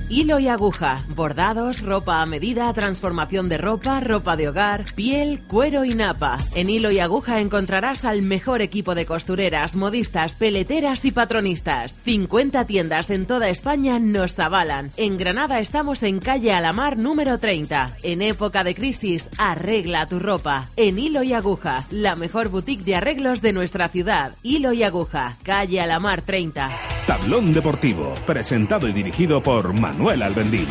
[0.10, 5.84] Hilo y aguja, bordados, ropa a medida, transformación de ropa, ropa de hogar, piel, cuero
[5.84, 6.38] y napa.
[6.56, 11.98] En Hilo y aguja encontrarás al mejor equipo de costureras, modistas, peleteras y patronistas.
[12.06, 14.92] 50 tiendas en toda España nos avalan.
[14.96, 17.98] En Granada estamos en calle Alamar número 30.
[18.02, 20.68] En época de crisis, arregla tu ropa.
[20.78, 24.32] En Hilo y aguja, la mejor boutique de arreglos de nuestra ciudad.
[24.42, 26.80] Hilo y aguja, calle Alamar 30.
[27.08, 30.68] Tablón Deportivo, presentado y dirigido por Manuel Albendín.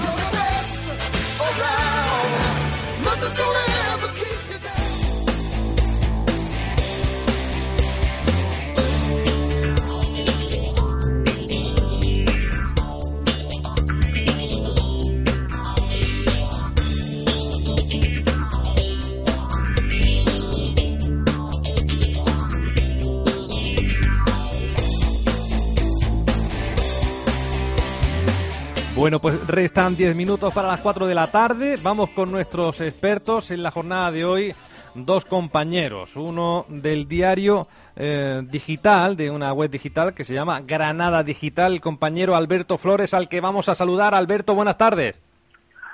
[29.07, 31.78] Bueno, pues restan 10 minutos para las 4 de la tarde.
[31.80, 34.52] Vamos con nuestros expertos en la jornada de hoy.
[34.96, 41.22] Dos compañeros, uno del diario eh, digital, de una web digital que se llama Granada
[41.22, 44.12] Digital, el compañero Alberto Flores, al que vamos a saludar.
[44.12, 45.14] Alberto, buenas tardes.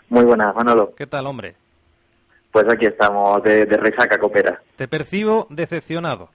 [0.09, 0.95] Muy buenas, Manolo.
[0.97, 1.55] ¿Qué tal, hombre?
[2.51, 4.63] Pues aquí estamos, de, de resaca copera.
[4.77, 6.31] Te percibo decepcionado.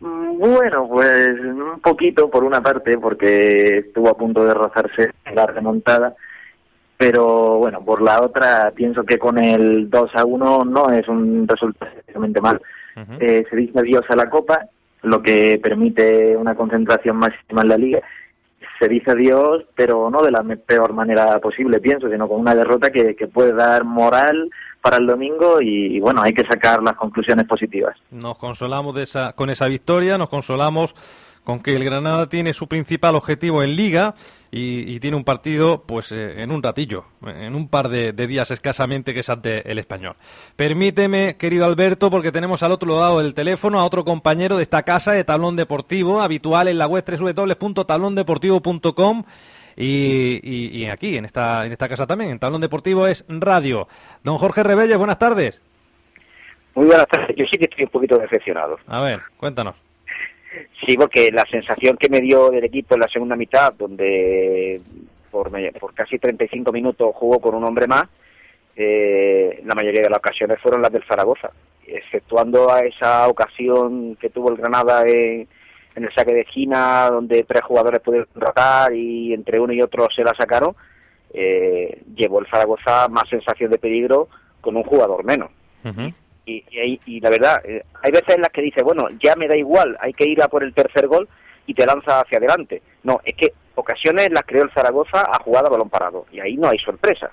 [0.00, 5.46] Mm, Bueno, pues un poquito por una parte, porque estuvo a punto de rozarse la
[5.46, 6.14] remontada,
[6.96, 11.46] pero bueno, por la otra pienso que con el 2 a 1 no es un
[11.48, 12.60] resultado especialmente mal.
[13.20, 14.66] Eh, se dice adiós a la Copa,
[15.02, 18.00] lo que permite una concentración máxima en la Liga.
[18.78, 22.90] Se dice adiós, pero no de la peor manera posible, pienso, sino con una derrota
[22.90, 24.50] que, que puede dar moral
[24.86, 27.96] para el domingo y, bueno, hay que sacar las conclusiones positivas.
[28.12, 30.94] Nos consolamos de esa, con esa victoria, nos consolamos
[31.42, 34.14] con que el Granada tiene su principal objetivo en Liga
[34.52, 38.52] y, tiene un partido pues eh, en un ratillo, en un par de, de días
[38.52, 40.14] escasamente que es ante el español.
[40.54, 44.84] Permíteme, querido Alberto, porque tenemos al otro lado del teléfono a otro compañero de esta
[44.84, 49.24] casa de Tablón Deportivo, habitual en la web www.tablondeportivo.com
[49.76, 53.88] y, y, y aquí, en esta, en esta casa también, en Tablón Deportivo es radio.
[54.24, 55.60] Don Jorge Rebelles, buenas tardes.
[56.74, 57.36] Muy buenas tardes.
[57.36, 58.78] Yo sí que estoy un poquito decepcionado.
[58.86, 59.74] A ver, cuéntanos.
[60.86, 64.80] Sí, porque la sensación que me dio del equipo en la segunda mitad, donde
[65.30, 68.04] por, por casi 35 minutos jugó con un hombre más,
[68.74, 71.50] eh, la mayoría de las ocasiones fueron las del Zaragoza,
[71.86, 75.48] exceptuando a esa ocasión que tuvo el Granada en,
[75.96, 80.08] en el saque de esquina, donde tres jugadores pudieron rotar y entre uno y otro
[80.14, 80.76] se la sacaron,
[81.32, 84.28] eh, llevó el Zaragoza más sensación de peligro
[84.60, 85.50] con un jugador menos.
[86.44, 86.64] Y,
[87.06, 89.96] y, la verdad, eh, hay veces en las que dice, bueno, ya me da igual,
[90.00, 91.28] hay que ir a por el tercer gol
[91.66, 92.82] y te lanza hacia adelante.
[93.02, 96.56] No, es que ocasiones las creó el Zaragoza a jugada a balón parado y ahí
[96.56, 97.30] no hay sorpresa.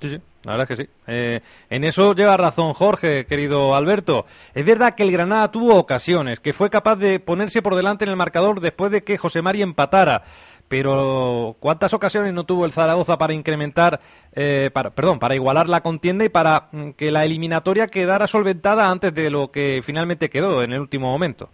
[0.00, 0.90] Sí, sí, la verdad es que sí.
[1.06, 1.40] Eh,
[1.70, 4.26] en eso lleva razón Jorge, querido Alberto.
[4.54, 8.10] Es verdad que el Granada tuvo ocasiones, que fue capaz de ponerse por delante en
[8.10, 10.22] el marcador después de que José Mari empatara.
[10.68, 14.00] Pero ¿cuántas ocasiones no tuvo el Zaragoza para incrementar,
[14.34, 18.90] eh, para, perdón, para igualar la contienda y para mm, que la eliminatoria quedara solventada
[18.90, 21.48] antes de lo que finalmente quedó en el último momento?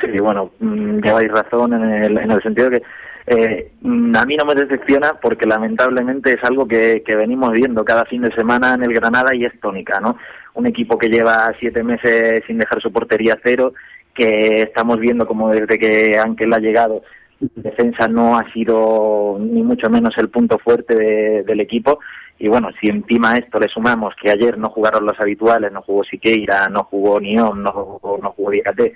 [0.00, 2.82] Sí, bueno, mm, lleváis razón en el, en el sentido que
[3.26, 7.84] eh, mm, a mí no me decepciona porque lamentablemente es algo que, que venimos viendo
[7.84, 10.16] cada fin de semana en el Granada y es tónica, ¿no?
[10.54, 13.74] Un equipo que lleva siete meses sin dejar su portería cero,
[14.14, 17.02] que estamos viendo como desde que Ángel ha llegado,
[17.40, 21.98] defensa no ha sido ni mucho menos el punto fuerte de- del equipo.
[22.38, 25.82] Y bueno, si encima a esto le sumamos que ayer no jugaron los habituales, no
[25.82, 28.94] jugó Siqueira, no jugó Nión, no jugó, no jugó Diacate,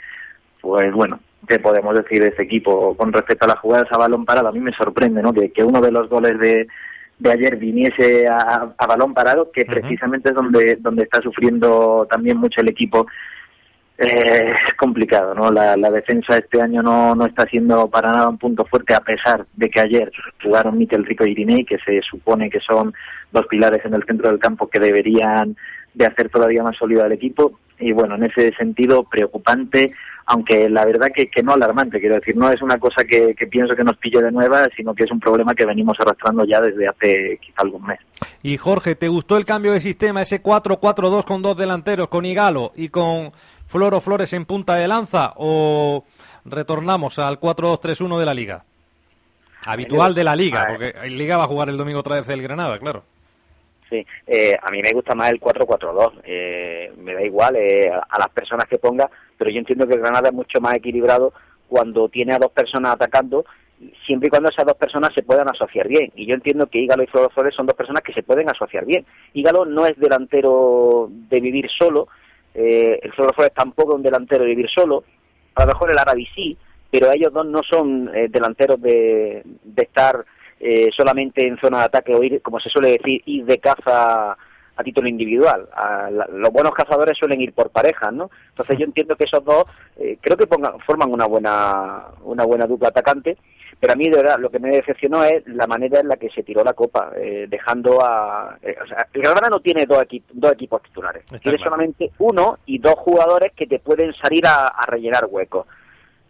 [0.61, 2.97] pues bueno, ¿qué podemos decir de este equipo?
[2.97, 5.33] Con respecto a las jugadas a balón parado, a mí me sorprende, ¿no?
[5.33, 6.67] Que, que uno de los goles de,
[7.19, 12.39] de ayer viniese a, a balón parado, que precisamente es donde, donde está sufriendo también
[12.39, 13.07] mucho el equipo.
[13.99, 15.51] Eh, es complicado, ¿no?
[15.51, 19.01] La, la defensa este año no, no está siendo para nada un punto fuerte, a
[19.01, 22.93] pesar de que ayer jugaron Miquel Rico y Irinei, que se supone que son
[23.33, 25.57] dos pilares en el centro del campo que deberían
[25.95, 27.59] de hacer todavía más sólido al equipo.
[27.79, 29.93] Y bueno, en ese sentido, preocupante.
[30.27, 33.47] Aunque la verdad que, que no alarmante, quiero decir, no es una cosa que, que
[33.47, 36.61] pienso que nos pille de nueva, sino que es un problema que venimos arrastrando ya
[36.61, 38.01] desde hace quizá algún mes.
[38.43, 42.73] Y Jorge, ¿te gustó el cambio de sistema, ese 4-4-2 con dos delanteros, con Igalo
[42.75, 43.31] y con
[43.67, 46.05] Floro Flores en punta de lanza, o
[46.45, 48.65] retornamos al 4-2-3-1 de la liga?
[49.65, 52.43] Habitual de la liga, porque en liga va a jugar el domingo otra vez el
[52.43, 53.05] Granada, claro.
[53.89, 56.21] Sí, eh, a mí me gusta más el 4-4-2.
[56.25, 59.09] Eh, me da igual eh, a las personas que ponga,
[59.39, 61.33] pero yo entiendo que Granada es mucho más equilibrado
[61.69, 63.45] cuando tiene a dos personas atacando,
[64.07, 66.11] siempre y cuando esas dos personas se puedan asociar bien.
[66.17, 68.85] Y yo entiendo que Ígalo y Floro Flores son dos personas que se pueden asociar
[68.85, 69.05] bien.
[69.35, 72.09] Ígalo no es delantero de vivir solo,
[72.55, 75.05] eh, el Floro Flores tampoco es un delantero de vivir solo,
[75.55, 76.57] a lo mejor el Arabi sí,
[76.91, 80.25] pero ellos dos no son eh, delanteros de, de estar
[80.61, 84.37] eh, solamente en zona de ataque o ir, como se suele decir, ir de caza
[84.77, 85.69] a título individual.
[85.73, 88.31] A la, los buenos cazadores suelen ir por parejas, ¿no?
[88.51, 89.65] Entonces yo entiendo que esos dos
[89.97, 93.39] eh, creo que pongan, forman una buena una buena dupla atacante,
[93.81, 96.31] pero a mí de verdad lo que me decepcionó es la manera en la que
[96.31, 98.59] se tiró la copa, eh, dejando a...
[98.63, 101.71] Eh, o sea, el Granada no tiene dos, equip dos equipos titulares, Está tiene claro.
[101.71, 105.67] solamente uno y dos jugadores que te pueden salir a, a rellenar huecos.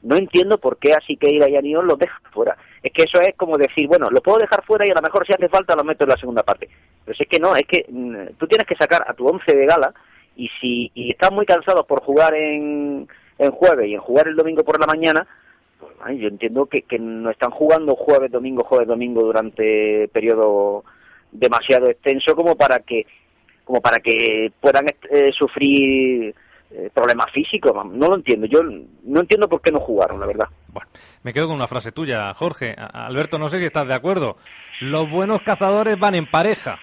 [0.06, 2.56] No entiendo por qué así que y Anión los deja fuera.
[2.80, 5.26] Es que eso es como decir, bueno, lo puedo dejar fuera y a lo mejor
[5.26, 6.68] si hace falta lo meto en la segunda parte.
[7.04, 9.66] Pero es que no, es que mm, tú tienes que sacar a tu once de
[9.66, 9.92] gala
[10.36, 14.36] y si y estás muy cansado por jugar en, en jueves y en jugar el
[14.36, 15.26] domingo por la mañana,
[15.80, 20.84] pues yo entiendo que, que no están jugando jueves, domingo, jueves, domingo durante periodo
[21.32, 23.06] demasiado extenso como para que
[23.64, 26.32] como para que puedan eh, sufrir
[26.70, 27.72] eh, problemas físicos.
[27.92, 28.46] No lo entiendo.
[28.46, 30.48] Yo no entiendo por qué no jugaron, la verdad.
[31.22, 32.74] Me quedo con una frase tuya, Jorge.
[32.76, 34.36] Alberto, no sé si estás de acuerdo.
[34.80, 36.78] Los buenos cazadores van en pareja.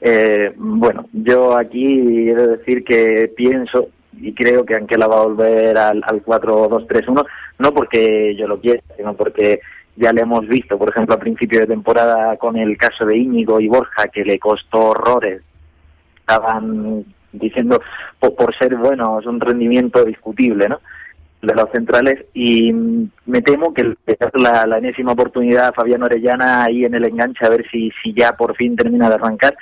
[0.00, 3.88] Eh, bueno, yo aquí he de decir que pienso
[4.18, 7.26] y creo que Anquela va a volver al, al 4-2-3-1,
[7.58, 9.60] no porque yo lo quiera, sino porque
[9.96, 13.60] ya le hemos visto, por ejemplo, a principio de temporada con el caso de Íñigo
[13.60, 15.42] y Borja, que le costó horrores.
[16.20, 17.80] Estaban diciendo
[18.18, 20.80] por, por ser buenos un rendimiento discutible, ¿no?
[21.42, 23.94] de los centrales y mm, me temo que
[24.34, 28.12] la, la enésima oportunidad a Fabián Orellana ahí en el enganche a ver si, si
[28.12, 29.56] ya por fin termina de arrancar.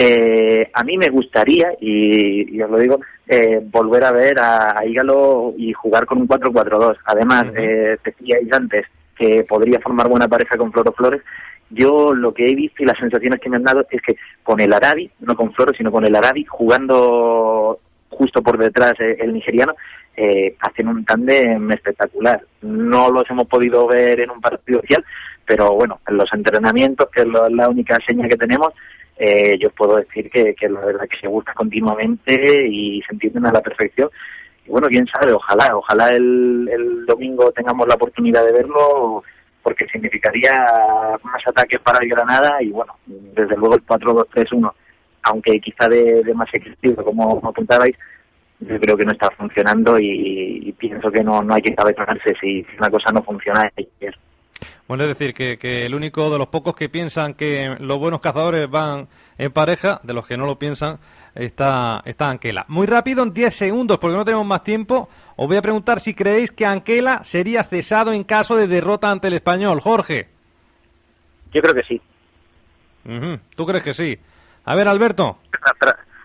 [0.00, 4.78] Eh, a mí me gustaría, y, y os lo digo, eh, volver a ver a,
[4.78, 6.98] a Ígalo y jugar con un 4-4-2.
[7.04, 8.86] Además, eh, decíais antes
[9.16, 11.22] que podría formar buena pareja con Floro Flores.
[11.70, 14.58] Yo lo que he visto y las sensaciones que me han dado es que con
[14.60, 17.78] el Arabi, no con Floro, sino con el Arabi, jugando
[18.10, 19.74] justo por detrás eh, el nigeriano,
[20.16, 22.40] eh, hacen un tándem espectacular.
[22.62, 25.04] No los hemos podido ver en un partido oficial,
[25.44, 28.70] pero bueno, en los entrenamientos, que es lo- la única seña que tenemos,
[29.18, 33.46] eh, yo puedo decir que, que la verdad que se busca continuamente y se entienden
[33.46, 34.08] a la perfección.
[34.66, 39.22] Y bueno, quién sabe, ojalá, ojalá el, el domingo tengamos la oportunidad de verlo,
[39.62, 40.52] porque significaría
[41.22, 44.72] más ataques para el Granada y bueno, desde luego el 4-2-3-1,
[45.24, 47.96] aunque quizá de, más equilibrio, como, como apuntabais,
[48.60, 52.64] yo creo que no está funcionando y, pienso que no, no hay que cabezonarse si,
[52.78, 53.70] una cosa no funciona.
[53.76, 53.88] que-
[54.88, 58.20] Bueno, es decir, que, que el único de los pocos que piensan que los buenos
[58.20, 59.06] cazadores van
[59.36, 60.98] en pareja, de los que no lo piensan,
[61.34, 62.64] está, está Anquela.
[62.68, 65.08] Muy rápido, en 10 segundos, porque no tenemos más tiempo,
[65.40, 69.28] os voy a preguntar si creéis que Anquela sería cesado en caso de derrota ante
[69.28, 69.80] el español.
[69.80, 70.26] Jorge.
[71.52, 72.02] Yo creo que sí.
[73.04, 74.18] Ujú, ¿Tú crees que sí?
[74.64, 75.38] A ver, Alberto.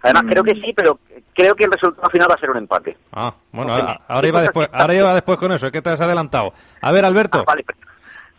[0.01, 0.99] Además, creo que sí, pero
[1.35, 2.97] creo que el resultado final va a ser un empate.
[3.11, 3.71] Ah, bueno,
[4.07, 6.51] ahora iba después, ahora iba después con eso, es que te has adelantado.
[6.81, 7.45] A ver, Alberto.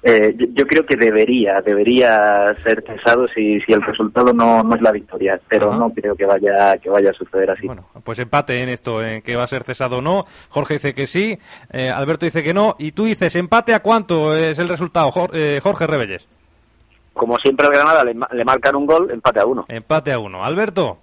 [0.07, 4.75] Eh, yo, yo creo que debería, debería ser cesado si, si el resultado no, no
[4.77, 7.67] es la victoria, pero no creo que vaya, que vaya a suceder así.
[8.05, 10.27] Pues empate en esto, en que va a ser cesado o no.
[10.51, 11.39] Jorge dice que sí,
[11.73, 15.61] eh, Alberto dice que no, y tú dices empate a cuánto es el resultado, eh,
[15.63, 16.29] Jorge Rebelles.
[17.15, 19.65] Como siempre al Granada le, le marcan un gol, empate a uno.
[19.69, 20.45] Empate a uno.
[20.45, 20.99] Alberto.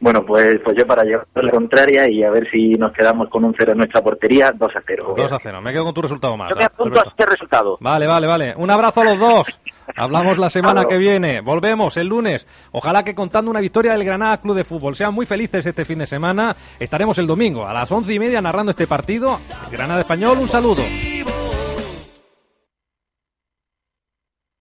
[0.00, 3.44] Bueno, pues, pues yo para llevar la contraria y a ver si nos quedamos con
[3.44, 5.14] un cero en nuestra portería, 2 a 0.
[5.14, 5.60] 2 a 0.
[5.60, 6.48] Me quedo con tu resultado más.
[6.48, 7.76] Yo me apunto a este resultado.
[7.80, 8.54] Vale, vale, vale.
[8.56, 9.60] Un abrazo a los dos.
[9.96, 11.42] Hablamos la semana que viene.
[11.42, 12.46] Volvemos el lunes.
[12.72, 14.96] Ojalá que contando una victoria del Granada Club de Fútbol.
[14.96, 16.56] Sean muy felices este fin de semana.
[16.78, 19.40] Estaremos el domingo a las once y media narrando este partido.
[19.70, 20.82] Granada Español, un saludo.